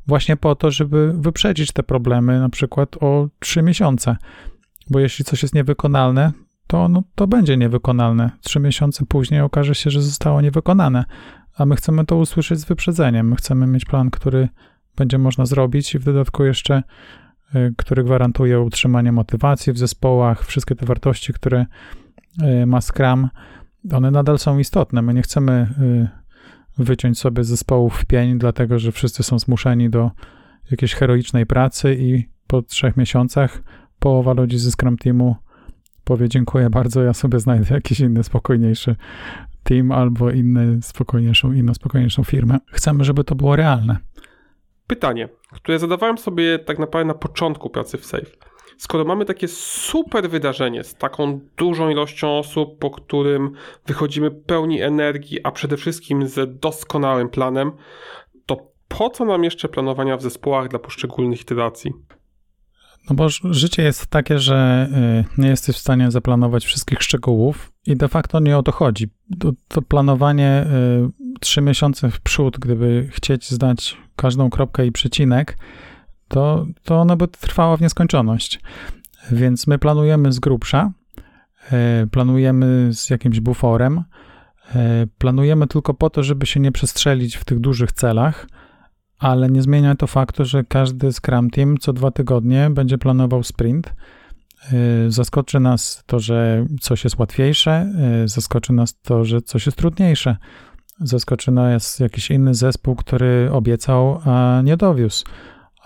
właśnie 0.08 0.38
po 0.38 0.56
to, 0.56 0.72
żeby 0.72 1.13
wyprzedzić 1.13 1.72
te 1.72 1.84
problemy 1.84 2.39
na 2.39 2.50
przykład 2.50 3.04
o 3.04 3.28
trzy 3.39 3.62
miesiące. 3.62 4.17
Bo 4.89 5.00
jeśli 5.00 5.26
coś 5.26 5.41
jest 5.41 5.56
niewykonalne, 5.56 6.32
to, 6.67 6.89
no, 6.89 7.04
to 7.15 7.28
będzie 7.28 7.58
niewykonalne. 7.58 8.32
Trzy 8.41 8.60
miesiące 8.60 9.06
później 9.06 9.41
okaże 9.41 9.76
się, 9.76 9.89
że 9.89 10.02
zostało 10.02 10.41
niewykonane, 10.41 11.06
a 11.58 11.65
my 11.65 11.76
chcemy 11.76 12.06
to 12.06 12.17
usłyszeć 12.17 12.60
z 12.60 12.65
wyprzedzeniem. 12.65 13.30
My 13.30 13.36
chcemy 13.36 13.67
mieć 13.67 13.86
plan, 13.86 14.12
który 14.12 14.50
będzie 14.96 15.17
można 15.17 15.46
zrobić 15.46 15.96
i 15.96 16.00
w 16.00 16.04
dodatku 16.04 16.43
jeszcze 16.43 16.84
Y, 17.56 17.74
który 17.78 18.04
gwarantuje 18.04 18.62
utrzymanie 18.62 19.12
motywacji 19.12 19.74
w 19.74 19.78
zespołach, 19.78 20.46
wszystkie 20.46 20.76
te 20.76 20.86
wartości, 20.86 21.34
które 21.34 21.65
y, 22.62 22.65
ma 22.65 22.82
Scrum, 22.82 23.30
one 23.93 24.12
nadal 24.12 24.39
są 24.39 24.60
istotne. 24.60 25.02
My 25.02 25.13
nie 25.13 25.22
chcemy 25.22 25.74
y, 25.82 26.08
wyciąć 26.78 27.20
sobie 27.20 27.44
zespołów 27.44 27.98
w 27.98 28.06
pień, 28.06 28.38
dlatego 28.38 28.80
że 28.80 28.92
wszyscy 28.92 29.24
są 29.24 29.40
zmuszeni 29.40 29.90
do 29.90 30.12
jakiejś 30.72 30.94
heroicznej 30.94 31.46
pracy 31.46 31.96
i 32.00 32.24
po 32.48 32.62
trzech 32.62 32.98
miesiącach 32.98 33.63
połowa 34.00 34.34
ludzi 34.34 34.58
ze 34.58 34.72
Scrum 34.72 34.98
Teamu 34.98 35.36
powie 36.04 36.30
dziękuję 36.30 36.70
bardzo, 36.70 37.04
ja 37.04 37.13
sobie 37.13 37.40
znajdę 37.40 37.76
jakiś 37.76 38.00
inny, 38.00 38.24
spokojniejszy 38.24 38.96
team 39.63 39.92
albo 39.92 40.32
inny, 40.32 40.80
spokojniejszą, 40.82 41.54
inną, 41.54 41.73
spokojniejszą 41.73 42.23
firmę. 42.23 42.60
Chcemy, 42.71 43.04
żeby 43.04 43.23
to 43.23 43.36
było 43.36 43.56
realne. 43.56 43.98
Pytanie, 44.88 45.30
które 45.52 45.80
zadawałem 45.80 46.17
sobie 46.17 46.60
tak 46.60 46.80
naprawdę 46.80 47.08
na 47.08 47.13
początku 47.13 47.69
pracy 47.69 47.98
w 47.98 48.06
Safe. 48.06 48.32
Skoro 48.78 49.06
mamy 49.06 49.25
takie 49.25 49.48
super 49.48 50.30
wydarzenie 50.30 50.84
z 50.84 50.96
taką 50.96 51.40
dużą 51.58 51.90
ilością 51.90 52.38
osób, 52.38 52.80
po 52.80 52.92
którym 52.92 53.52
wychodzimy 53.86 54.32
pełni 54.32 54.82
energii, 54.82 55.40
a 55.44 55.52
przede 55.52 55.78
wszystkim 55.78 56.28
z 56.28 56.60
doskonałym 56.60 57.30
planem, 57.30 57.71
to 58.46 58.71
po 58.88 59.10
co 59.10 59.25
nam 59.25 59.44
jeszcze 59.44 59.69
planowania 59.69 60.17
w 60.17 60.21
zespołach 60.21 60.67
dla 60.67 60.80
poszczególnych 60.80 61.42
iteracji? 61.42 61.92
No 63.10 63.15
bo 63.15 63.30
życie 63.44 63.84
jest 63.84 64.08
takie, 64.08 64.40
że 64.40 64.90
y, 65.38 65.42
nie 65.42 65.50
jesteś 65.50 65.75
w 65.75 65.80
stanie 65.80 66.12
zaplanować 66.12 66.65
wszystkich 66.65 67.04
szczegółów 67.04 67.71
i 67.86 67.96
de 67.96 68.08
facto 68.08 68.40
nie 68.40 68.58
o 68.58 68.63
to 68.63 68.71
chodzi. 68.71 69.08
To, 69.40 69.52
to 69.67 69.82
planowanie 69.82 70.65
y, 71.36 71.40
trzy 71.40 71.62
miesiące 71.62 72.12
w 72.12 72.19
przód, 72.19 72.60
gdyby 72.60 73.08
chcieć 73.12 73.50
zdać 73.50 73.98
każdą 74.15 74.50
kropkę 74.50 74.86
i 74.86 74.92
przecinek, 74.92 75.58
to, 76.28 76.65
to 76.84 77.02
ono 77.02 77.17
by 77.17 77.28
trwało 77.28 77.78
w 77.78 77.82
nieskończoność. 77.82 78.60
Więc 79.32 79.67
my 79.67 79.80
planujemy 79.80 80.32
z 80.32 80.40
grubsza, 80.40 80.92
e, 81.71 82.08
planujemy 82.12 82.90
z 82.94 83.10
jakimś 83.10 83.40
buforem, 83.40 84.04
e, 84.75 85.08
planujemy 85.17 85.67
tylko 85.67 85.94
po 85.94 86.10
to, 86.10 86.23
żeby 86.23 86.46
się 86.46 86.60
nie 86.60 86.71
przestrzelić 86.71 87.36
w 87.36 87.46
tych 87.46 87.60
dużych 87.60 87.92
celach, 87.92 88.48
ale 89.19 89.50
nie 89.50 89.62
zmienia 89.62 89.96
to 89.96 90.08
faktu, 90.08 90.46
że 90.46 90.63
każdy 90.63 91.13
Scrum 91.13 91.50
Team 91.50 91.78
co 91.78 91.94
dwa 91.94 92.12
tygodnie 92.12 92.69
będzie 92.69 92.98
planował 92.98 93.44
sprint. 93.44 93.94
E, 94.73 95.12
zaskoczy 95.12 95.60
nas 95.60 96.04
to, 96.06 96.19
że 96.19 96.65
coś 96.82 97.04
jest 97.04 97.19
łatwiejsze, 97.19 97.94
zaskoczy 98.25 98.73
nas 98.73 99.02
to, 99.02 99.25
że 99.25 99.42
coś 99.42 99.65
jest 99.65 99.78
trudniejsze. 99.78 100.38
Zaskoczy 101.00 101.52
nas 101.52 102.00
jakiś 102.00 102.32
inny 102.32 102.54
zespół, 102.54 102.96
który 102.96 103.50
obiecał, 103.52 104.21
a 104.25 104.62
nie 104.63 104.78
dowiózł, 104.78 105.25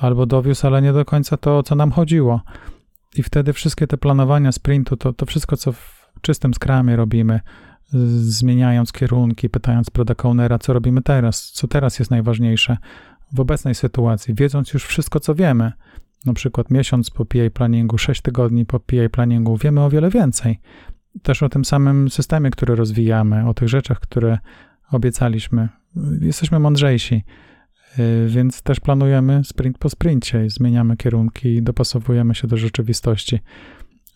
albo 0.01 0.25
dowiózł, 0.25 0.67
ale 0.67 0.81
nie 0.81 0.93
do 0.93 1.05
końca 1.05 1.37
to, 1.37 1.57
o 1.57 1.63
co 1.63 1.75
nam 1.75 1.91
chodziło. 1.91 2.41
I 3.15 3.23
wtedy 3.23 3.53
wszystkie 3.53 3.87
te 3.87 3.97
planowania 3.97 4.51
sprintu, 4.51 4.97
to, 4.97 5.13
to 5.13 5.25
wszystko, 5.25 5.57
co 5.57 5.71
w 5.71 6.11
czystym 6.21 6.53
skramie 6.53 6.95
robimy, 6.95 7.39
zmieniając 7.93 8.91
kierunki, 8.91 9.49
pytając 9.49 9.89
product 9.89 10.21
co 10.61 10.73
robimy 10.73 11.01
teraz, 11.01 11.51
co 11.51 11.67
teraz 11.67 11.99
jest 11.99 12.11
najważniejsze 12.11 12.77
w 13.33 13.39
obecnej 13.39 13.75
sytuacji, 13.75 14.33
wiedząc 14.33 14.73
już 14.73 14.85
wszystko, 14.85 15.19
co 15.19 15.35
wiemy, 15.35 15.71
na 16.25 16.33
przykład 16.33 16.69
miesiąc 16.69 17.09
po 17.09 17.25
PA 17.25 17.49
planningu, 17.53 17.97
sześć 17.97 18.21
tygodni 18.21 18.65
po 18.65 18.79
PA 18.79 19.09
planningu, 19.11 19.57
wiemy 19.57 19.81
o 19.81 19.89
wiele 19.89 20.09
więcej. 20.09 20.59
Też 21.23 21.43
o 21.43 21.49
tym 21.49 21.65
samym 21.65 22.09
systemie, 22.09 22.51
który 22.51 22.75
rozwijamy, 22.75 23.49
o 23.49 23.53
tych 23.53 23.69
rzeczach, 23.69 23.99
które 23.99 24.37
obiecaliśmy. 24.91 25.69
Jesteśmy 26.21 26.59
mądrzejsi. 26.59 27.23
Y, 27.99 28.27
więc 28.27 28.61
też 28.61 28.79
planujemy 28.79 29.43
sprint 29.43 29.77
po 29.77 29.89
sprincie 29.89 30.49
zmieniamy 30.49 30.97
kierunki 30.97 31.49
i 31.49 31.61
dopasowujemy 31.61 32.35
się 32.35 32.47
do 32.47 32.57
rzeczywistości. 32.57 33.39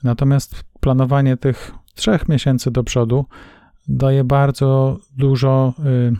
Natomiast 0.03 0.63
planowanie 0.80 1.38
tych 1.38 1.71
trzech 1.95 2.30
miesięcy 2.30 2.71
do 2.71 2.84
przodu 2.84 3.26
daje 3.88 4.23
bardzo 4.23 4.99
dużo 5.17 5.73
y, 5.80 6.15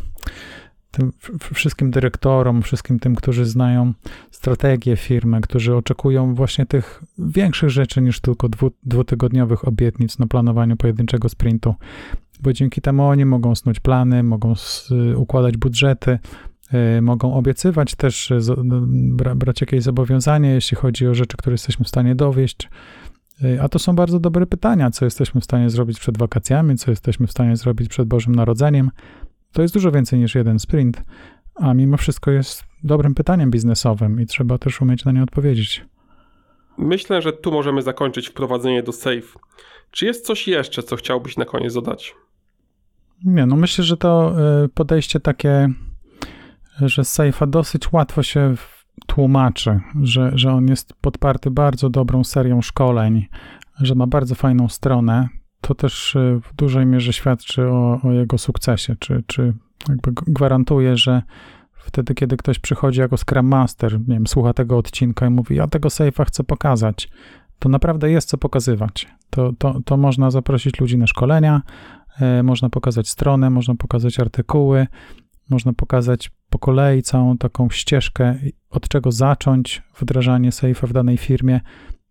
tym 0.91 1.12
wszystkim 1.53 1.91
dyrektorom, 1.91 2.62
wszystkim 2.62 2.99
tym, 2.99 3.16
którzy 3.16 3.45
znają 3.45 3.93
strategię 4.32 4.95
firmy, 4.95 5.41
którzy 5.41 5.76
oczekują 5.76 6.36
właśnie 6.36 6.66
tych 6.66 7.03
większych 7.18 7.70
rzeczy 7.70 8.01
niż 8.01 8.20
tylko 8.20 8.49
dwu, 8.49 8.72
dwutygodniowych 8.84 9.68
obietnic 9.68 10.20
na 10.20 10.28
planowaniu 10.28 10.78
pojedynczego 10.78 11.30
sprintu, 11.30 11.76
bo 12.39 12.53
dzięki 12.53 12.82
temu 12.82 13.03
oni 13.03 13.26
mogą 13.26 13.56
snuć 13.56 13.80
plany, 13.80 14.24
mogą 14.24 14.53
układać 15.16 15.58
budżety, 15.58 16.20
Y, 16.20 16.55
mogą 17.01 17.34
obiecywać 17.34 17.95
też, 17.95 18.34
brać 19.36 19.61
jakieś 19.61 19.84
zobowiązanie, 19.84 20.49
jeśli 20.49 20.78
chodzi 20.78 21.07
o 21.07 21.16
rzeczy, 21.16 21.38
które 21.38 21.53
jesteśmy 21.53 21.86
w 21.86 21.88
stanie 21.88 22.16
dowieść. 22.16 22.70
Y, 23.43 23.61
a 23.61 23.70
to 23.70 23.80
są 23.80 23.95
bardzo 23.95 24.20
dobre 24.20 24.45
pytania, 24.45 24.91
co 24.91 25.05
jesteśmy 25.05 25.41
w 25.41 25.43
stanie 25.43 25.70
zrobić 25.70 25.99
przed 25.99 26.18
wakacjami, 26.18 26.78
co 26.78 26.91
jesteśmy 26.91 27.28
w 27.28 27.32
stanie 27.32 27.55
zrobić 27.55 27.89
przed 27.89 28.07
Bożym 28.07 28.36
Narodzeniem. 28.36 28.91
To 29.51 29.61
jest 29.61 29.74
dużo 29.74 29.91
więcej 29.91 30.20
niż 30.20 30.36
jeden 30.36 30.59
sprint, 30.59 31.03
a 31.55 31.74
mimo 31.74 31.97
wszystko 31.97 32.32
jest 32.32 32.63
dobrym 32.84 33.16
pytaniem 33.16 33.51
biznesowym 33.51 34.22
i 34.22 34.26
trzeba 34.26 34.57
też 34.57 34.82
umieć 34.82 35.05
na 35.05 35.11
nie 35.11 35.24
odpowiedzieć. 35.24 35.86
Myślę, 36.78 37.22
że 37.22 37.34
tu 37.34 37.51
możemy 37.51 37.82
zakończyć 37.82 38.28
wprowadzenie 38.28 38.84
do 38.84 38.91
SAFE. 38.91 39.39
Czy 39.91 40.05
jest 40.05 40.26
coś 40.26 40.47
jeszcze, 40.47 40.84
co 40.84 40.95
chciałbyś 40.95 41.38
na 41.38 41.45
koniec 41.45 41.74
dodać? 41.74 42.16
Nie, 43.26 43.45
no 43.45 43.55
myślę, 43.55 43.84
że 43.84 43.97
to 43.97 44.36
podejście 44.74 45.20
takie 45.20 45.70
że 46.82 47.01
Safe'a 47.01 47.49
dosyć 47.49 47.91
łatwo 47.91 48.23
się 48.23 48.55
tłumaczy, 49.07 49.80
że, 50.01 50.32
że 50.36 50.53
on 50.53 50.67
jest 50.67 50.93
podparty 50.93 51.51
bardzo 51.51 51.89
dobrą 51.89 52.23
serią 52.23 52.61
szkoleń, 52.61 53.26
że 53.82 53.95
ma 53.95 54.07
bardzo 54.07 54.36
fajną 54.36 54.69
stronę. 54.69 55.28
To 55.61 55.76
też 55.76 56.15
y, 56.15 56.41
w 56.43 56.55
dużej 56.55 56.86
mierze 56.86 57.13
świadczy 57.13 57.67
o, 57.67 58.01
o 58.03 58.11
jego 58.11 58.38
sukcesie, 58.38 58.95
czy, 58.99 59.23
czy 59.28 59.53
jakby 59.89 60.11
gwarantuje, 60.28 60.97
że 60.97 61.21
wtedy, 61.73 62.13
kiedy 62.13 62.38
ktoś 62.38 62.59
przychodzi 62.59 62.99
jako 62.99 63.17
Scrum 63.17 63.47
Master, 63.47 63.99
nie 63.99 64.15
wiem, 64.15 64.28
słucha 64.28 64.53
tego 64.53 64.78
odcinka 64.78 65.28
i 65.28 65.30
mówi, 65.30 65.55
ja 65.55 65.67
tego 65.67 65.89
Safe'a 65.89 66.26
chcę 66.26 66.43
pokazać, 66.43 67.09
to 67.59 67.69
naprawdę 67.69 68.11
jest 68.11 68.30
co 68.30 68.38
pokazywać. 68.38 69.07
To, 69.30 69.53
to, 69.57 69.80
to 69.86 69.97
można 69.97 70.32
zaprosić 70.32 70.80
ludzi 70.80 70.97
na 70.97 71.07
szkolenia, 71.07 71.61
e, 72.19 72.43
można 72.43 72.69
pokazać 72.69 73.09
stronę, 73.09 73.49
można 73.49 73.76
pokazać 73.76 74.19
artykuły, 74.19 74.88
można 75.49 75.73
pokazać 75.73 76.32
po 76.56 76.60
kolei 76.60 77.01
całą 77.01 77.38
taką 77.38 77.70
ścieżkę, 77.70 78.36
od 78.70 78.88
czego 78.88 79.12
zacząć 79.12 79.84
wdrażanie 79.99 80.49
Safe'a 80.49 80.88
w 80.88 80.93
danej 80.93 81.18
firmie. 81.18 81.62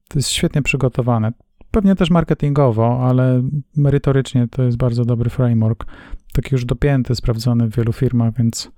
To 0.09 0.18
jest 0.18 0.30
świetnie 0.30 0.62
przygotowane. 0.62 1.32
Pewnie 1.70 1.95
też 1.95 2.11
marketingowo, 2.11 3.07
ale 3.09 3.42
merytorycznie 3.76 4.49
to 4.49 4.62
jest 4.62 4.76
bardzo 4.76 5.05
dobry 5.05 5.30
framework. 5.30 5.84
Taki 6.32 6.49
już 6.53 6.64
dopięty, 6.64 7.14
sprawdzony 7.14 7.66
w 7.66 7.76
wielu 7.76 7.92
firmach, 7.92 8.34
więc 8.38 8.70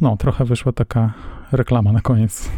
no, 0.00 0.16
trochę 0.16 0.44
wyszła 0.44 0.72
taka 0.72 1.14
reklama 1.52 1.92
na 1.92 2.00
koniec. 2.00 2.50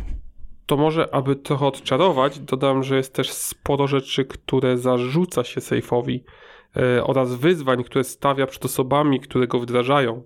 To 0.66 0.76
może, 0.76 1.14
aby 1.14 1.36
trochę 1.36 1.66
odczarować, 1.66 2.40
dodam, 2.40 2.82
że 2.82 2.96
jest 2.96 3.14
też 3.14 3.32
sporo 3.32 3.86
rzeczy, 3.86 4.24
które 4.24 4.78
zarzuca 4.78 5.44
się 5.44 5.60
Safe'owi 5.60 6.20
E, 6.20 6.24
oraz 7.02 7.34
wyzwań, 7.34 7.84
które 7.84 8.04
stawia 8.04 8.46
przed 8.46 8.64
osobami, 8.64 9.20
które 9.20 9.46
go 9.46 9.60
wdrażają. 9.60 10.22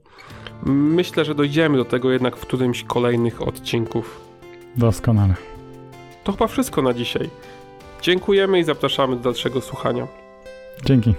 Myślę, 0.66 1.24
że 1.24 1.34
dojdziemy 1.34 1.76
do 1.76 1.84
tego 1.84 2.10
jednak 2.10 2.36
w 2.36 2.40
którymś 2.40 2.84
kolejnych 2.84 3.42
odcinków. 3.42 4.20
Doskonale. 4.76 5.34
To 6.24 6.32
chyba 6.32 6.46
wszystko 6.46 6.82
na 6.82 6.94
dzisiaj. 6.94 7.30
Dziękujemy 8.02 8.58
i 8.58 8.64
zapraszamy 8.64 9.16
do 9.16 9.22
dalszego 9.22 9.60
słuchania. 9.60 10.06
Dzięki. 10.84 11.14